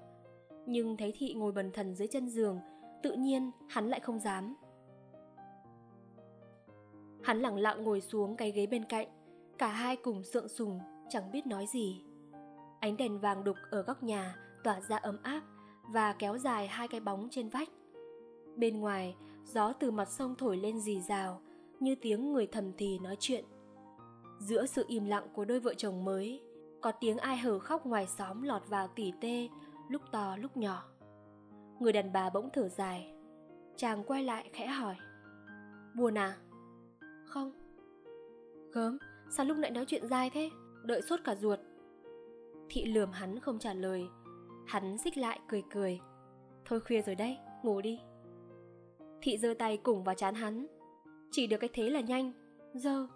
nhưng 0.65 0.97
thấy 0.97 1.13
thị 1.17 1.33
ngồi 1.33 1.51
bần 1.51 1.71
thần 1.71 1.95
dưới 1.95 2.07
chân 2.07 2.29
giường 2.29 2.59
tự 3.03 3.13
nhiên 3.13 3.51
hắn 3.67 3.89
lại 3.89 3.99
không 3.99 4.19
dám 4.19 4.55
hắn 7.23 7.39
lẳng 7.39 7.57
lặng 7.57 7.83
ngồi 7.83 8.01
xuống 8.01 8.35
cái 8.35 8.51
ghế 8.51 8.65
bên 8.65 8.83
cạnh 8.85 9.07
cả 9.57 9.67
hai 9.67 9.95
cùng 9.95 10.23
sượng 10.23 10.49
sùng 10.49 10.79
chẳng 11.09 11.31
biết 11.31 11.47
nói 11.47 11.65
gì 11.73 12.01
ánh 12.79 12.97
đèn 12.97 13.19
vàng 13.19 13.43
đục 13.43 13.57
ở 13.71 13.81
góc 13.81 14.03
nhà 14.03 14.35
tỏa 14.63 14.81
ra 14.81 14.97
ấm 14.97 15.17
áp 15.23 15.41
và 15.89 16.13
kéo 16.13 16.37
dài 16.37 16.67
hai 16.67 16.87
cái 16.87 16.99
bóng 16.99 17.27
trên 17.31 17.49
vách. 17.49 17.69
Bên 18.55 18.79
ngoài, 18.79 19.15
gió 19.45 19.73
từ 19.73 19.91
mặt 19.91 20.09
sông 20.09 20.35
thổi 20.35 20.57
lên 20.57 20.79
rì 20.79 21.01
rào, 21.01 21.41
như 21.79 21.95
tiếng 21.95 22.33
người 22.33 22.47
thầm 22.47 22.71
thì 22.77 22.99
nói 22.99 23.15
chuyện. 23.19 23.45
Giữa 24.39 24.65
sự 24.65 24.85
im 24.87 25.05
lặng 25.05 25.27
của 25.33 25.45
đôi 25.45 25.59
vợ 25.59 25.73
chồng 25.73 26.05
mới, 26.05 26.41
có 26.81 26.91
tiếng 26.91 27.17
ai 27.17 27.37
hở 27.37 27.59
khóc 27.59 27.85
ngoài 27.85 28.07
xóm 28.07 28.41
lọt 28.41 28.69
vào 28.69 28.87
tỉ 28.87 29.13
tê, 29.21 29.47
lúc 29.93 30.01
to 30.11 30.37
lúc 30.37 30.57
nhỏ. 30.57 30.83
Người 31.79 31.93
đàn 31.93 32.13
bà 32.13 32.29
bỗng 32.29 32.49
thở 32.53 32.69
dài. 32.69 33.13
Chàng 33.75 34.03
quay 34.03 34.23
lại 34.23 34.49
khẽ 34.53 34.67
hỏi. 34.67 34.95
Buồn 35.95 36.17
à? 36.17 36.37
Không. 37.25 37.51
Gớm, 38.71 38.97
sao 39.29 39.45
lúc 39.45 39.57
nãy 39.57 39.71
nói 39.71 39.85
chuyện 39.87 40.07
dai 40.07 40.29
thế? 40.29 40.49
Đợi 40.83 41.01
sốt 41.01 41.19
cả 41.23 41.35
ruột. 41.35 41.59
Thị 42.69 42.85
lườm 42.85 43.11
hắn 43.11 43.39
không 43.39 43.59
trả 43.59 43.73
lời. 43.73 44.07
Hắn 44.67 44.97
xích 44.97 45.17
lại 45.17 45.39
cười 45.47 45.63
cười. 45.71 45.99
Thôi 46.65 46.79
khuya 46.79 47.01
rồi 47.01 47.15
đây, 47.15 47.37
ngủ 47.63 47.81
đi. 47.81 47.99
Thị 49.21 49.37
giơ 49.37 49.53
tay 49.59 49.77
cùng 49.77 50.03
vào 50.03 50.15
chán 50.15 50.35
hắn. 50.35 50.67
Chỉ 51.31 51.47
được 51.47 51.57
cái 51.57 51.69
thế 51.73 51.89
là 51.89 51.99
nhanh, 51.99 52.31
dơ. 52.73 53.07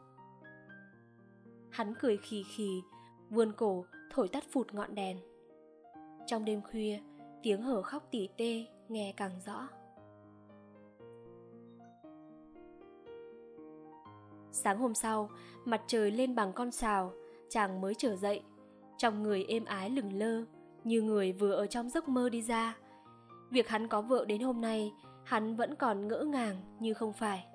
Hắn 1.70 1.94
cười 2.00 2.18
khì 2.18 2.44
khì, 2.44 2.82
vươn 3.30 3.52
cổ 3.58 3.86
thổi 4.10 4.28
tắt 4.28 4.44
phụt 4.52 4.74
ngọn 4.74 4.96
đèn. 4.96 5.18
Trong 6.28 6.46
đêm 6.46 6.62
khuya, 6.62 7.00
tiếng 7.44 7.62
hở 7.62 7.82
khóc 7.82 8.08
tỉ 8.12 8.30
tê 8.38 8.66
nghe 8.90 9.14
càng 9.18 9.32
rõ. 9.46 9.68
Sáng 14.52 14.78
hôm 14.80 14.94
sau, 14.94 15.30
mặt 15.66 15.82
trời 15.88 16.12
lên 16.12 16.36
bằng 16.36 16.54
con 16.54 16.72
sào, 16.72 17.12
chàng 17.50 17.82
mới 17.82 17.94
trở 17.96 18.16
dậy. 18.16 18.42
Trong 18.98 19.24
người 19.24 19.46
êm 19.48 19.66
ái 19.66 19.90
lừng 19.90 20.14
lơ, 20.14 20.44
như 20.84 21.02
người 21.02 21.32
vừa 21.32 21.52
ở 21.52 21.68
trong 21.68 21.90
giấc 21.90 22.08
mơ 22.08 22.30
đi 22.30 22.42
ra. 22.42 22.78
Việc 23.50 23.68
hắn 23.68 23.88
có 23.88 24.02
vợ 24.02 24.26
đến 24.26 24.42
hôm 24.42 24.62
nay, 24.62 24.94
hắn 25.24 25.56
vẫn 25.56 25.76
còn 25.76 26.08
ngỡ 26.08 26.24
ngàng 26.24 26.56
như 26.80 26.94
không 26.94 27.14
phải. 27.14 27.46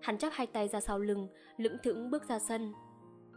Hắn 0.00 0.18
chắp 0.18 0.32
hai 0.32 0.46
tay 0.46 0.68
ra 0.68 0.80
sau 0.80 0.98
lưng, 0.98 1.28
lững 1.56 1.76
thững 1.82 2.10
bước 2.10 2.28
ra 2.28 2.38
sân. 2.38 2.72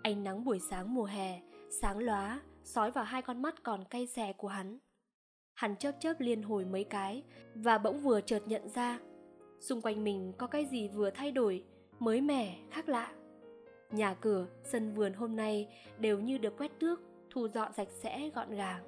Ánh 0.04 0.24
nắng 0.24 0.44
buổi 0.44 0.60
sáng 0.70 0.96
mùa 0.96 1.06
hè, 1.06 1.42
sáng 1.82 1.98
lóa, 1.98 2.42
sói 2.68 2.92
vào 2.92 3.04
hai 3.04 3.22
con 3.22 3.42
mắt 3.42 3.64
còn 3.64 3.84
cay 3.84 4.08
xè 4.08 4.34
của 4.34 4.48
hắn. 4.48 4.80
Hắn 5.54 5.76
chớp 5.76 5.92
chớp 6.00 6.14
liên 6.20 6.44
hồi 6.44 6.66
mấy 6.66 6.84
cái 6.84 7.24
và 7.56 7.78
bỗng 7.78 8.00
vừa 8.00 8.22
chợt 8.22 8.42
nhận 8.46 8.70
ra 8.70 9.00
xung 9.60 9.82
quanh 9.82 10.04
mình 10.04 10.34
có 10.38 10.48
cái 10.48 10.66
gì 10.66 10.88
vừa 10.88 11.10
thay 11.10 11.32
đổi, 11.32 11.64
mới 12.00 12.22
mẻ, 12.22 12.58
khác 12.72 12.90
lạ. 12.90 13.12
Nhà 13.92 14.14
cửa, 14.14 14.48
sân 14.64 14.94
vườn 14.94 15.14
hôm 15.14 15.36
nay 15.36 15.68
đều 16.00 16.20
như 16.20 16.38
được 16.38 16.58
quét 16.58 16.80
tước, 16.80 17.02
thu 17.30 17.48
dọn 17.48 17.74
sạch 17.74 17.88
sẽ 17.92 18.30
gọn 18.36 18.56
gàng. 18.56 18.84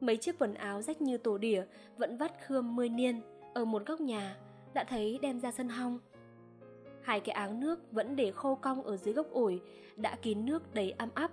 Mấy 0.00 0.16
chiếc 0.16 0.38
quần 0.38 0.54
áo 0.54 0.82
rách 0.82 1.00
như 1.00 1.18
tổ 1.18 1.38
đỉa 1.38 1.64
vẫn 1.96 2.16
vắt 2.16 2.32
khươm 2.46 2.76
mươi 2.76 2.88
niên 2.88 3.20
ở 3.54 3.64
một 3.64 3.86
góc 3.86 4.00
nhà, 4.00 4.36
đã 4.74 4.84
thấy 4.84 5.18
đem 5.22 5.40
ra 5.40 5.52
sân 5.52 5.68
hong. 5.68 5.98
Hai 7.02 7.20
cái 7.20 7.32
áng 7.32 7.60
nước 7.60 7.92
vẫn 7.92 8.16
để 8.16 8.32
khô 8.32 8.54
cong 8.54 8.82
ở 8.82 8.96
dưới 8.96 9.14
gốc 9.14 9.26
ổi, 9.30 9.60
đã 9.96 10.16
kín 10.22 10.46
nước 10.46 10.74
đầy 10.74 10.90
âm 10.90 11.08
áp. 11.14 11.30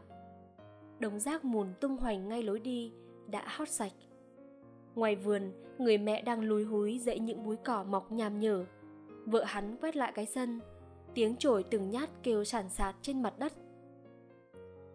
Đống 0.99 1.19
rác 1.19 1.45
mùn 1.45 1.67
tung 1.81 1.97
hoành 1.97 2.27
ngay 2.27 2.43
lối 2.43 2.60
đi, 2.60 2.91
đã 3.27 3.43
hót 3.47 3.69
sạch. 3.69 3.93
Ngoài 4.95 5.15
vườn, 5.15 5.51
người 5.77 5.97
mẹ 5.97 6.21
đang 6.21 6.41
lúi 6.41 6.63
húi 6.63 6.99
dậy 6.99 7.19
những 7.19 7.43
búi 7.43 7.55
cỏ 7.55 7.84
mọc 7.84 8.12
nhàm 8.12 8.39
nhở. 8.39 8.65
Vợ 9.25 9.43
hắn 9.43 9.77
quét 9.81 9.95
lại 9.95 10.12
cái 10.15 10.25
sân, 10.25 10.60
tiếng 11.13 11.36
chổi 11.36 11.63
từng 11.63 11.89
nhát 11.89 12.10
kêu 12.23 12.43
sản 12.43 12.69
sạt 12.69 12.95
trên 13.01 13.21
mặt 13.21 13.39
đất. 13.39 13.53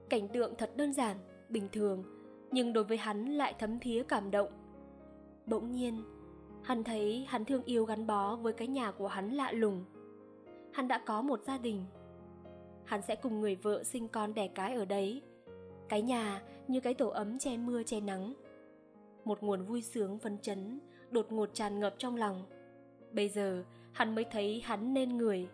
Cảnh 0.08 0.28
tượng 0.28 0.54
thật 0.58 0.70
đơn 0.76 0.92
giản, 0.92 1.16
bình 1.48 1.68
thường, 1.72 2.04
nhưng 2.50 2.72
đối 2.72 2.84
với 2.84 2.96
hắn 2.96 3.26
lại 3.26 3.54
thấm 3.58 3.78
thía 3.78 4.02
cảm 4.02 4.30
động. 4.30 4.48
Bỗng 5.46 5.72
nhiên, 5.72 6.02
hắn 6.62 6.84
thấy 6.84 7.24
hắn 7.28 7.44
thương 7.44 7.64
yêu 7.64 7.84
gắn 7.84 8.06
bó 8.06 8.36
với 8.36 8.52
cái 8.52 8.68
nhà 8.68 8.90
của 8.90 9.08
hắn 9.08 9.30
lạ 9.30 9.52
lùng. 9.52 9.84
Hắn 10.72 10.88
đã 10.88 11.02
có 11.06 11.22
một 11.22 11.40
gia 11.46 11.58
đình. 11.58 11.84
Hắn 12.84 13.02
sẽ 13.02 13.16
cùng 13.16 13.40
người 13.40 13.56
vợ 13.56 13.84
sinh 13.84 14.08
con 14.08 14.34
đẻ 14.34 14.48
cái 14.48 14.74
ở 14.74 14.84
đấy. 14.84 15.22
Cái 15.90 16.02
nhà 16.02 16.42
như 16.68 16.80
cái 16.80 16.94
tổ 16.94 17.08
ấm 17.08 17.38
che 17.38 17.56
mưa 17.56 17.82
che 17.82 18.00
nắng. 18.00 18.34
Một 19.24 19.42
nguồn 19.42 19.64
vui 19.64 19.82
sướng 19.82 20.18
phấn 20.18 20.38
chấn 20.38 20.80
đột 21.10 21.32
ngột 21.32 21.50
tràn 21.54 21.80
ngập 21.80 21.94
trong 21.98 22.16
lòng. 22.16 22.42
Bây 23.12 23.28
giờ, 23.28 23.64
hắn 23.92 24.14
mới 24.14 24.24
thấy 24.30 24.60
hắn 24.64 24.94
nên 24.94 25.16
người. 25.16 25.48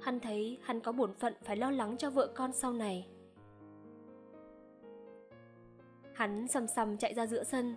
Hắn 0.00 0.20
thấy 0.20 0.58
hắn 0.62 0.80
có 0.80 0.92
bổn 0.92 1.14
phận 1.14 1.34
phải 1.44 1.56
lo 1.56 1.70
lắng 1.70 1.96
cho 1.96 2.10
vợ 2.10 2.32
con 2.34 2.52
sau 2.52 2.72
này. 2.72 3.06
Hắn 6.14 6.48
sầm 6.48 6.66
sầm 6.66 6.96
chạy 6.96 7.14
ra 7.14 7.26
giữa 7.26 7.44
sân. 7.44 7.74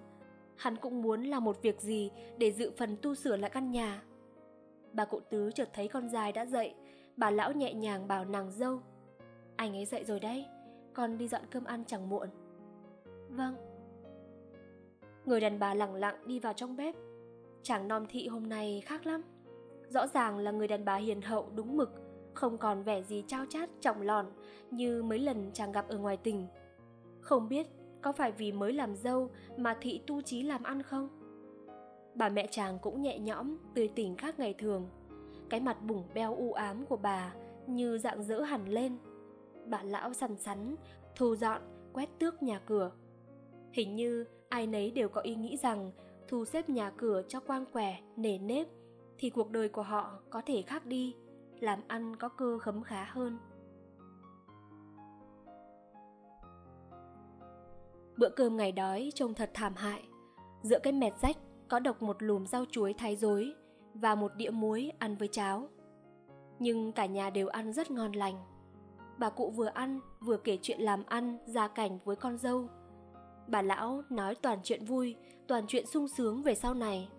Hắn 0.56 0.76
cũng 0.76 1.02
muốn 1.02 1.24
làm 1.24 1.44
một 1.44 1.62
việc 1.62 1.82
gì 1.82 2.12
để 2.38 2.52
dự 2.52 2.72
phần 2.78 2.98
tu 3.02 3.16
sửa 3.16 3.38
lại 3.38 3.50
căn 3.50 3.72
nhà. 3.72 4.04
Bà 4.94 5.06
cụ 5.06 5.20
tứ 5.30 5.52
chợt 5.56 5.70
thấy 5.74 5.88
con 5.88 6.10
dài 6.10 6.32
đã 6.32 6.46
dậy. 6.46 6.74
Bà 7.18 7.32
lão 7.32 7.52
nhẹ 7.52 7.74
nhàng 7.74 8.08
bảo 8.08 8.26
nàng 8.26 8.52
dâu 8.52 8.82
anh 9.56 9.76
ấy 9.76 9.86
dậy 9.86 10.04
rồi 10.04 10.20
đấy 10.20 10.46
con 10.96 11.18
đi 11.18 11.28
dọn 11.28 11.42
cơm 11.52 11.64
ăn 11.64 11.84
chẳng 11.88 12.10
muộn. 12.10 12.30
Vâng. 13.30 13.56
Người 15.26 15.40
đàn 15.40 15.60
bà 15.60 15.74
lẳng 15.74 15.96
lặng 15.96 16.16
đi 16.28 16.40
vào 16.40 16.54
trong 16.54 16.76
bếp. 16.76 16.96
Chàng 17.64 17.88
non 17.88 18.06
thị 18.10 18.28
hôm 18.28 18.50
nay 18.50 18.84
khác 18.86 19.06
lắm. 19.06 19.22
Rõ 19.90 20.08
ràng 20.08 20.38
là 20.38 20.52
người 20.52 20.68
đàn 20.68 20.86
bà 20.86 20.96
hiền 20.96 21.22
hậu, 21.22 21.50
đúng 21.56 21.78
mực, 21.78 21.92
không 22.34 22.58
còn 22.58 22.84
vẻ 22.84 23.02
gì 23.02 23.24
trao 23.28 23.46
chát 23.50 23.70
trọng 23.82 24.02
lòn 24.02 24.26
như 24.72 25.04
mấy 25.04 25.20
lần 25.20 25.52
chàng 25.54 25.72
gặp 25.72 25.88
ở 25.88 25.98
ngoài 25.98 26.18
tỉnh. 26.18 26.48
Không 27.22 27.50
biết 27.50 27.68
có 28.02 28.12
phải 28.12 28.32
vì 28.32 28.52
mới 28.52 28.74
làm 28.74 28.96
dâu 28.96 29.30
mà 29.58 29.78
thị 29.82 30.02
tu 30.08 30.22
trí 30.22 30.44
làm 30.44 30.64
ăn 30.64 30.82
không? 30.84 31.10
Bà 32.16 32.30
mẹ 32.30 32.48
chàng 32.52 32.80
cũng 32.82 33.02
nhẹ 33.02 33.20
nhõm, 33.20 33.58
tươi 33.76 33.88
tỉnh 33.88 34.16
khác 34.18 34.40
ngày 34.40 34.54
thường. 34.54 34.90
Cái 35.50 35.60
mặt 35.60 35.84
bủng 35.84 36.04
beo 36.14 36.36
u 36.36 36.54
ám 36.54 36.86
của 36.86 36.98
bà 36.98 37.34
như 37.68 37.98
dạng 37.98 38.24
dỡ 38.24 38.42
hẳn 38.42 38.70
lên 38.70 38.98
bà 39.66 39.84
lão 39.84 40.14
săn 40.14 40.38
sắn, 40.38 40.76
thu 41.16 41.36
dọn, 41.36 41.62
quét 41.94 42.10
tước 42.20 42.44
nhà 42.44 42.60
cửa. 42.60 42.92
Hình 43.72 43.96
như 43.96 44.26
ai 44.50 44.68
nấy 44.68 44.92
đều 44.92 45.10
có 45.10 45.22
ý 45.22 45.36
nghĩ 45.36 45.58
rằng 45.58 45.92
thu 46.28 46.46
xếp 46.46 46.70
nhà 46.70 46.92
cửa 46.98 47.22
cho 47.28 47.40
quang 47.40 47.66
quẻ, 47.66 48.00
nề 48.16 48.38
nếp 48.38 48.68
thì 49.18 49.30
cuộc 49.30 49.52
đời 49.52 49.70
của 49.70 49.82
họ 49.82 50.20
có 50.30 50.42
thể 50.46 50.62
khác 50.62 50.86
đi, 50.86 51.16
làm 51.60 51.80
ăn 51.88 52.16
có 52.16 52.30
cơ 52.30 52.58
khấm 52.60 52.84
khá 52.84 53.04
hơn. 53.04 53.38
Bữa 58.18 58.30
cơm 58.30 58.58
ngày 58.58 58.72
đói 58.72 59.12
trông 59.16 59.34
thật 59.34 59.52
thảm 59.54 59.74
hại. 59.76 60.04
Giữa 60.62 60.80
cái 60.84 60.94
mẹt 60.94 61.14
rách, 61.22 61.38
có 61.68 61.80
độc 61.80 62.02
một 62.02 62.24
lùm 62.24 62.46
rau 62.46 62.66
chuối 62.72 62.94
thái 62.94 63.16
rối 63.16 63.54
và 63.94 64.16
một 64.16 64.32
đĩa 64.36 64.50
muối 64.50 64.92
ăn 65.00 65.16
với 65.16 65.28
cháo. 65.28 65.70
Nhưng 66.60 66.92
cả 66.92 67.06
nhà 67.06 67.30
đều 67.30 67.48
ăn 67.48 67.74
rất 67.74 67.92
ngon 67.92 68.12
lành 68.12 68.55
bà 69.18 69.30
cụ 69.30 69.50
vừa 69.50 69.68
ăn 69.74 70.00
vừa 70.20 70.38
kể 70.38 70.58
chuyện 70.62 70.82
làm 70.82 71.04
ăn 71.06 71.38
gia 71.46 71.68
cảnh 71.68 72.00
với 72.06 72.16
con 72.16 72.38
dâu 72.38 72.70
bà 73.48 73.62
lão 73.62 74.04
nói 74.10 74.36
toàn 74.36 74.60
chuyện 74.64 74.86
vui 74.86 75.16
toàn 75.48 75.64
chuyện 75.68 75.86
sung 75.86 76.08
sướng 76.08 76.44
về 76.44 76.56
sau 76.56 76.74
này 76.74 77.10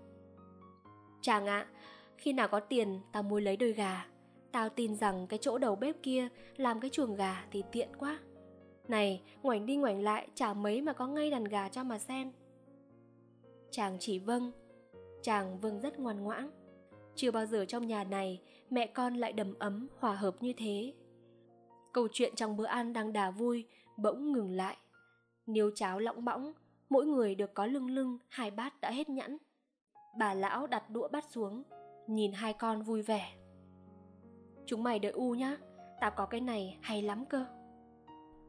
chàng 1.21 1.47
ạ 1.47 1.67
khi 2.17 2.33
nào 2.33 2.49
có 2.49 2.61
tiền 2.61 3.01
tao 3.13 3.23
mua 3.23 3.41
lấy 3.41 3.57
đôi 3.57 3.73
gà 3.73 4.07
Tao 4.57 4.69
tin 4.69 4.97
rằng 4.97 5.27
cái 5.27 5.39
chỗ 5.43 5.59
đầu 5.59 5.77
bếp 5.77 6.03
kia 6.03 6.29
làm 6.57 6.81
cái 6.81 6.91
chuồng 6.91 7.17
gà 7.17 7.45
thì 7.51 7.63
tiện 7.73 7.89
quá. 7.99 8.19
Này, 8.89 9.23
ngoảnh 9.43 9.67
đi 9.67 9.77
ngoảnh 9.77 10.03
lại 10.03 10.29
chả 10.35 10.55
mấy 10.55 10.83
mà 10.83 10.93
có 10.93 11.07
ngay 11.07 11.31
đàn 11.31 11.45
gà 11.45 11.69
cho 11.69 11.85
mà 11.85 11.99
xem. 11.99 12.33
Chàng 13.71 13.97
chỉ 14.01 14.19
vâng, 14.19 14.53
chàng 15.23 15.61
vâng 15.61 15.81
rất 15.81 15.99
ngoan 15.99 16.23
ngoãn. 16.23 16.51
Chưa 17.15 17.31
bao 17.31 17.47
giờ 17.47 17.65
trong 17.65 17.87
nhà 17.87 18.05
này 18.05 18.41
mẹ 18.71 18.87
con 18.87 19.15
lại 19.15 19.33
đầm 19.33 19.55
ấm, 19.59 19.89
hòa 19.99 20.15
hợp 20.15 20.43
như 20.43 20.53
thế. 20.57 20.93
Câu 21.97 22.09
chuyện 22.13 22.35
trong 22.35 22.57
bữa 22.57 22.65
ăn 22.65 22.93
đang 22.93 23.13
đà 23.13 23.31
vui, 23.31 23.67
bỗng 23.97 24.33
ngừng 24.33 24.51
lại. 24.51 24.77
Niêu 25.47 25.71
cháo 25.75 25.99
lỏng 25.99 26.25
bõng, 26.25 26.53
mỗi 26.89 27.07
người 27.07 27.35
được 27.35 27.55
có 27.55 27.67
lưng 27.67 27.91
lưng, 27.91 28.19
hai 28.29 28.51
bát 28.51 28.81
đã 28.81 28.91
hết 28.91 29.09
nhẵn. 29.09 29.37
Bà 30.19 30.35
lão 30.35 30.67
đặt 30.67 30.91
đũa 30.91 31.09
bát 31.09 31.25
xuống, 31.31 31.63
nhìn 32.07 32.33
hai 32.33 32.53
con 32.53 32.83
vui 32.83 33.03
vẻ 33.03 33.33
Chúng 34.67 34.83
mày 34.83 34.99
đợi 34.99 35.13
u 35.13 35.35
nhá 35.35 35.57
Tao 36.01 36.11
có 36.11 36.27
cái 36.27 36.41
này 36.41 36.79
hay 36.81 37.03
lắm 37.03 37.25
cơ 37.27 37.45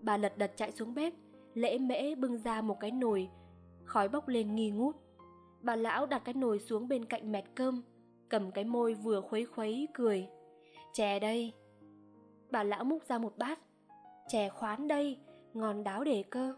Bà 0.02 0.18
lật 0.18 0.38
đật 0.38 0.52
chạy 0.56 0.72
xuống 0.72 0.94
bếp 0.94 1.14
Lễ 1.54 1.78
mễ 1.78 2.16
bưng 2.16 2.38
ra 2.38 2.62
một 2.62 2.80
cái 2.80 2.92
nồi 2.92 3.30
Khói 3.86 4.10
bốc 4.10 4.28
lên 4.28 4.56
nghi 4.56 4.72
ngút 4.72 4.96
Bà 5.62 5.76
lão 5.76 6.06
đặt 6.06 6.22
cái 6.26 6.34
nồi 6.34 6.60
xuống 6.60 6.88
bên 6.88 7.06
cạnh 7.06 7.32
mẹt 7.32 7.46
cơm 7.56 7.82
Cầm 8.30 8.52
cái 8.52 8.64
môi 8.64 8.94
vừa 8.94 9.22
khuấy 9.22 9.46
khuấy 9.46 9.88
cười 9.94 10.28
Chè 10.94 11.20
đây 11.20 11.54
Bà 12.52 12.64
lão 12.64 12.84
múc 12.84 13.04
ra 13.04 13.18
một 13.18 13.38
bát. 13.38 13.60
Chè 14.28 14.50
khoán 14.50 14.88
đây, 14.88 15.20
Ngon 15.54 15.84
đáo 15.84 16.04
để 16.04 16.24
cơ. 16.30 16.56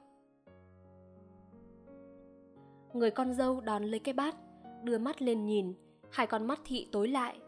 Người 2.94 3.12
con 3.12 3.34
dâu 3.34 3.62
đón 3.62 3.84
lấy 3.84 4.00
cái 4.00 4.14
bát, 4.14 4.36
Đưa 4.84 4.98
mắt 4.98 5.22
lên 5.22 5.46
nhìn, 5.46 5.74
Hai 6.12 6.28
con 6.28 6.48
mắt 6.48 6.60
thị 6.66 6.88
tối 6.92 7.08
lại, 7.08 7.40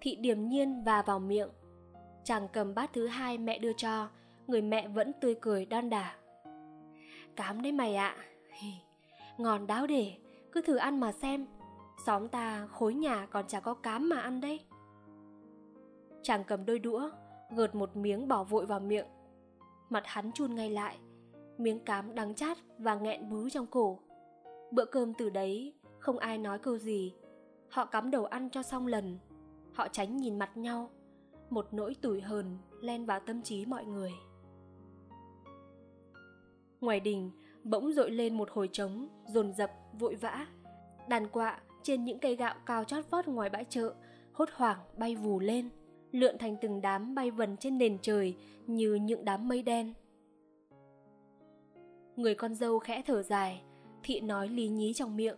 Thị 0.00 0.16
điềm 0.16 0.48
nhiên 0.48 0.84
và 0.84 1.02
vào 1.02 1.18
miệng. 1.18 1.48
Chàng 2.24 2.48
cầm 2.52 2.74
bát 2.74 2.90
thứ 2.92 3.06
hai 3.06 3.38
mẹ 3.38 3.58
đưa 3.58 3.72
cho, 3.72 4.08
Người 4.46 4.62
mẹ 4.62 4.88
vẫn 4.88 5.12
tươi 5.20 5.34
cười 5.40 5.66
đon 5.66 5.90
đả. 5.90 6.16
Cám 7.36 7.62
đấy 7.62 7.72
mày 7.72 7.96
ạ. 7.96 8.16
Ngon 9.38 9.66
đáo 9.66 9.86
để 9.86 10.12
cứ 10.52 10.62
thử 10.62 10.76
ăn 10.76 11.00
mà 11.00 11.12
xem. 11.12 11.46
Xóm 12.06 12.28
ta, 12.28 12.66
khối 12.66 12.94
nhà 12.94 13.26
còn 13.26 13.46
chả 13.46 13.60
có 13.60 13.74
cám 13.74 14.08
mà 14.08 14.20
ăn 14.20 14.40
đấy. 14.40 14.60
Chàng 16.22 16.44
cầm 16.44 16.66
đôi 16.66 16.78
đũa 16.78 17.10
gợt 17.56 17.74
một 17.74 17.96
miếng 17.96 18.28
bỏ 18.28 18.44
vội 18.44 18.66
vào 18.66 18.80
miệng. 18.80 19.06
Mặt 19.88 20.02
hắn 20.06 20.32
chun 20.32 20.54
ngay 20.54 20.70
lại, 20.70 20.98
miếng 21.58 21.84
cám 21.84 22.14
đắng 22.14 22.34
chát 22.34 22.58
và 22.78 22.94
nghẹn 22.94 23.30
bứ 23.30 23.50
trong 23.50 23.66
cổ. 23.66 23.98
Bữa 24.70 24.84
cơm 24.84 25.14
từ 25.14 25.30
đấy, 25.30 25.74
không 25.98 26.18
ai 26.18 26.38
nói 26.38 26.58
câu 26.58 26.78
gì. 26.78 27.14
Họ 27.68 27.84
cắm 27.84 28.10
đầu 28.10 28.24
ăn 28.24 28.50
cho 28.50 28.62
xong 28.62 28.86
lần. 28.86 29.18
Họ 29.74 29.88
tránh 29.88 30.16
nhìn 30.16 30.38
mặt 30.38 30.56
nhau, 30.56 30.90
một 31.50 31.68
nỗi 31.72 31.94
tủi 31.94 32.20
hờn 32.20 32.58
len 32.80 33.06
vào 33.06 33.20
tâm 33.20 33.42
trí 33.42 33.66
mọi 33.66 33.84
người. 33.84 34.12
Ngoài 36.80 37.00
đình, 37.00 37.30
bỗng 37.64 37.92
dội 37.92 38.10
lên 38.10 38.36
một 38.36 38.50
hồi 38.50 38.68
trống, 38.72 39.08
dồn 39.26 39.52
dập, 39.52 39.70
vội 39.98 40.14
vã. 40.14 40.46
Đàn 41.08 41.28
quạ 41.28 41.60
trên 41.82 42.04
những 42.04 42.18
cây 42.18 42.36
gạo 42.36 42.54
cao 42.66 42.84
chót 42.84 43.10
vót 43.10 43.26
ngoài 43.26 43.50
bãi 43.50 43.64
chợ, 43.64 43.94
hốt 44.32 44.48
hoảng 44.54 44.78
bay 44.96 45.16
vù 45.16 45.40
lên 45.40 45.68
lượn 46.12 46.38
thành 46.38 46.56
từng 46.60 46.80
đám 46.80 47.14
bay 47.14 47.30
vần 47.30 47.56
trên 47.56 47.78
nền 47.78 47.98
trời 48.02 48.36
như 48.66 48.94
những 48.94 49.24
đám 49.24 49.48
mây 49.48 49.62
đen. 49.62 49.94
Người 52.16 52.34
con 52.34 52.54
dâu 52.54 52.78
khẽ 52.78 53.02
thở 53.06 53.22
dài, 53.22 53.62
thị 54.02 54.20
nói 54.20 54.48
lý 54.48 54.68
nhí 54.68 54.92
trong 54.94 55.16
miệng. 55.16 55.36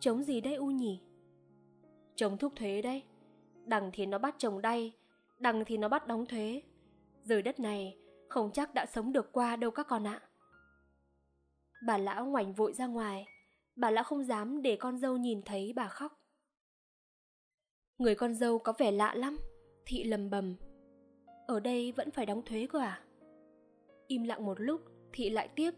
Chống 0.00 0.22
gì 0.22 0.40
đấy 0.40 0.54
u 0.54 0.66
nhỉ? 0.66 1.00
Chống 2.14 2.38
thúc 2.38 2.52
thuế 2.56 2.82
đấy. 2.82 3.02
Đằng 3.66 3.90
thì 3.92 4.06
nó 4.06 4.18
bắt 4.18 4.34
chồng 4.38 4.62
đay, 4.62 4.92
đằng 5.38 5.64
thì 5.64 5.76
nó 5.76 5.88
bắt 5.88 6.06
đóng 6.06 6.26
thuế. 6.26 6.62
Rời 7.22 7.42
đất 7.42 7.60
này, 7.60 7.96
không 8.28 8.50
chắc 8.52 8.74
đã 8.74 8.86
sống 8.86 9.12
được 9.12 9.32
qua 9.32 9.56
đâu 9.56 9.70
các 9.70 9.86
con 9.88 10.06
ạ. 10.06 10.20
Bà 11.86 11.98
lão 11.98 12.26
ngoảnh 12.26 12.52
vội 12.52 12.72
ra 12.72 12.86
ngoài, 12.86 13.26
bà 13.76 13.90
lão 13.90 14.04
không 14.04 14.24
dám 14.24 14.62
để 14.62 14.76
con 14.76 14.98
dâu 14.98 15.16
nhìn 15.16 15.42
thấy 15.42 15.72
bà 15.76 15.88
khóc. 15.88 16.20
Người 17.98 18.14
con 18.14 18.34
dâu 18.34 18.58
có 18.58 18.72
vẻ 18.78 18.92
lạ 18.92 19.14
lắm 19.14 19.38
thị 19.90 20.04
lầm 20.04 20.30
bầm. 20.30 20.54
Ở 21.46 21.60
đây 21.60 21.92
vẫn 21.92 22.10
phải 22.10 22.26
đóng 22.26 22.42
thuế 22.42 22.66
cơ 22.72 22.78
à? 22.78 23.00
Im 24.06 24.24
lặng 24.24 24.46
một 24.46 24.60
lúc, 24.60 24.80
thị 25.12 25.30
lại 25.30 25.48
tiếp. 25.48 25.70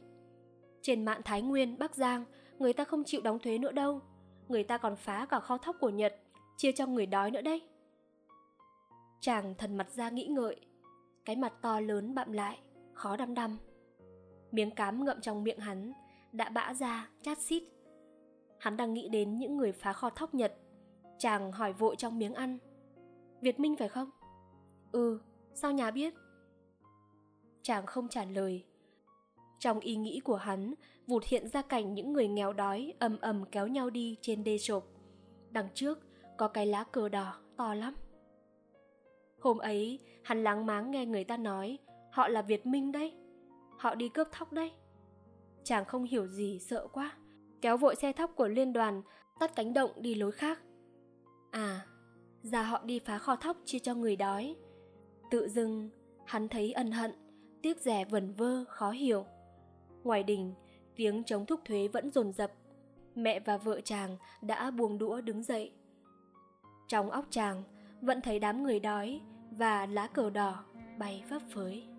Trên 0.83 1.05
mạng 1.05 1.21
thái 1.25 1.43
nguyên, 1.43 1.79
bắc 1.79 1.95
giang, 1.95 2.25
người 2.59 2.73
ta 2.73 2.85
không 2.85 3.05
chịu 3.05 3.21
đóng 3.21 3.39
thuế 3.39 3.59
nữa 3.59 3.73
đâu. 3.73 4.01
Người 4.49 4.65
ta 4.65 4.79
còn 4.79 4.97
phá 4.97 5.27
cả 5.27 5.41
kho 5.41 5.59
thóc 5.59 5.77
của 5.81 5.89
nhật, 5.89 6.17
chia 6.57 6.73
cho 6.73 6.87
người 6.87 7.07
đói 7.07 7.31
nữa 7.31 7.41
đấy. 7.41 7.63
Chàng 9.21 9.55
thần 9.59 9.77
mặt 9.77 9.91
ra 9.91 10.11
nghĩ 10.11 10.27
ngợi, 10.27 10.57
cái 11.25 11.37
mặt 11.37 11.53
to 11.63 11.81
lớn 11.81 12.15
bặm 12.15 12.33
lại, 12.33 12.59
khó 12.93 13.17
đăm 13.17 13.35
đăm. 13.35 13.59
Miếng 14.51 14.71
cám 14.71 15.05
ngậm 15.05 15.21
trong 15.21 15.45
miệng 15.45 15.59
hắn, 15.59 15.93
đã 16.33 16.49
bã 16.49 16.75
ra, 16.75 17.09
chát 17.23 17.39
xít. 17.39 17.63
Hắn 18.59 18.77
đang 18.77 18.95
nghĩ 18.95 19.09
đến 19.09 19.39
những 19.39 19.57
người 19.57 19.73
phá 19.73 19.93
kho 19.93 20.11
thóc 20.11 20.35
nhật. 20.35 20.55
Chàng 21.19 21.53
hỏi 21.53 21.73
vội 21.73 21.97
trong 21.97 22.19
miếng 22.19 22.35
ăn 22.35 22.59
việt 23.43 23.61
minh 23.61 23.77
phải 23.77 23.89
không? 23.89 24.11
Ừ 24.93 25.21
sao 25.55 25.73
nhà 25.73 25.91
biết? 25.91 26.15
Chàng 27.63 27.87
không 27.87 28.09
trả 28.09 28.25
lời. 28.25 28.65
Trong 29.59 29.81
ý 29.81 29.97
nghĩ 29.97 30.21
của 30.25 30.37
hắn, 30.37 30.75
vụt 31.07 31.25
hiện 31.25 31.49
ra 31.49 31.63
cảnh 31.63 31.95
những 31.95 32.13
người 32.13 32.29
nghèo 32.29 32.53
đói 32.53 32.95
ầm 32.99 33.19
ầm 33.21 33.45
kéo 33.53 33.67
nhau 33.67 33.91
đi 33.91 34.17
trên 34.21 34.45
đê 34.45 34.59
sộp. 34.59 34.85
Đằng 35.51 35.69
trước, 35.75 35.99
có 36.39 36.49
cái 36.49 36.67
lá 36.67 36.85
cờ 36.85 37.09
đỏ, 37.09 37.35
to 37.57 37.75
lắm. 37.75 37.95
Hôm 39.41 39.59
ấy, 39.59 39.99
hắn 40.25 40.45
láng 40.45 40.67
máng 40.67 40.91
nghe 40.91 41.07
người 41.07 41.25
ta 41.25 41.37
nói, 41.37 41.79
họ 42.11 42.29
là 42.29 42.43
việt 42.43 42.67
minh 42.67 42.93
đấy. 42.93 43.15
Họ 43.79 43.95
đi 43.95 44.09
cướp 44.09 44.29
thóc 44.33 44.53
đấy. 44.53 44.73
Chàng 45.65 45.85
không 45.85 46.05
hiểu 46.05 46.27
gì, 46.27 46.59
sợ 46.59 46.87
quá. 46.93 47.13
Kéo 47.61 47.77
vội 47.77 47.97
xe 47.97 48.13
thóc 48.13 48.37
của 48.37 48.49
liên 48.49 48.73
đoàn, 48.73 49.03
tắt 49.41 49.53
cánh 49.57 49.75
động 49.75 49.91
đi 49.97 50.15
lối 50.15 50.33
khác. 50.33 50.61
À 51.51 51.87
ra 52.43 52.63
họ 52.63 52.83
đi 52.85 52.99
phá 52.99 53.19
kho 53.19 53.37
thóc 53.37 53.57
chia 53.65 53.79
cho 53.79 53.95
người 53.95 54.17
đói. 54.17 54.57
Tự 55.31 55.49
dưng, 55.49 55.91
hắn 56.27 56.49
thấy 56.49 56.73
ân 56.73 56.93
hận, 56.93 57.13
tiếc 57.63 57.81
rẻ 57.81 58.05
vẩn 58.05 58.33
vơ, 58.35 58.65
khó 58.69 58.91
hiểu. 58.91 59.27
Ngoài 60.05 60.23
đình, 60.23 60.55
tiếng 60.97 61.25
chống 61.25 61.47
thúc 61.47 61.61
thuế 61.65 61.89
vẫn 61.89 62.11
dồn 62.11 62.33
dập. 62.33 62.53
Mẹ 63.15 63.41
và 63.41 63.57
vợ 63.57 63.81
chàng 63.81 64.17
đã 64.43 64.71
buông 64.71 64.99
đũa 64.99 65.21
đứng 65.21 65.43
dậy. 65.43 65.73
Trong 66.89 67.11
óc 67.11 67.25
chàng, 67.31 67.63
vẫn 68.01 68.21
thấy 68.21 68.39
đám 68.39 68.63
người 68.63 68.81
đói 68.81 69.21
và 69.51 69.87
lá 69.87 70.07
cờ 70.07 70.31
đỏ 70.31 70.65
bay 70.99 71.23
phấp 71.31 71.43
phới. 71.51 71.92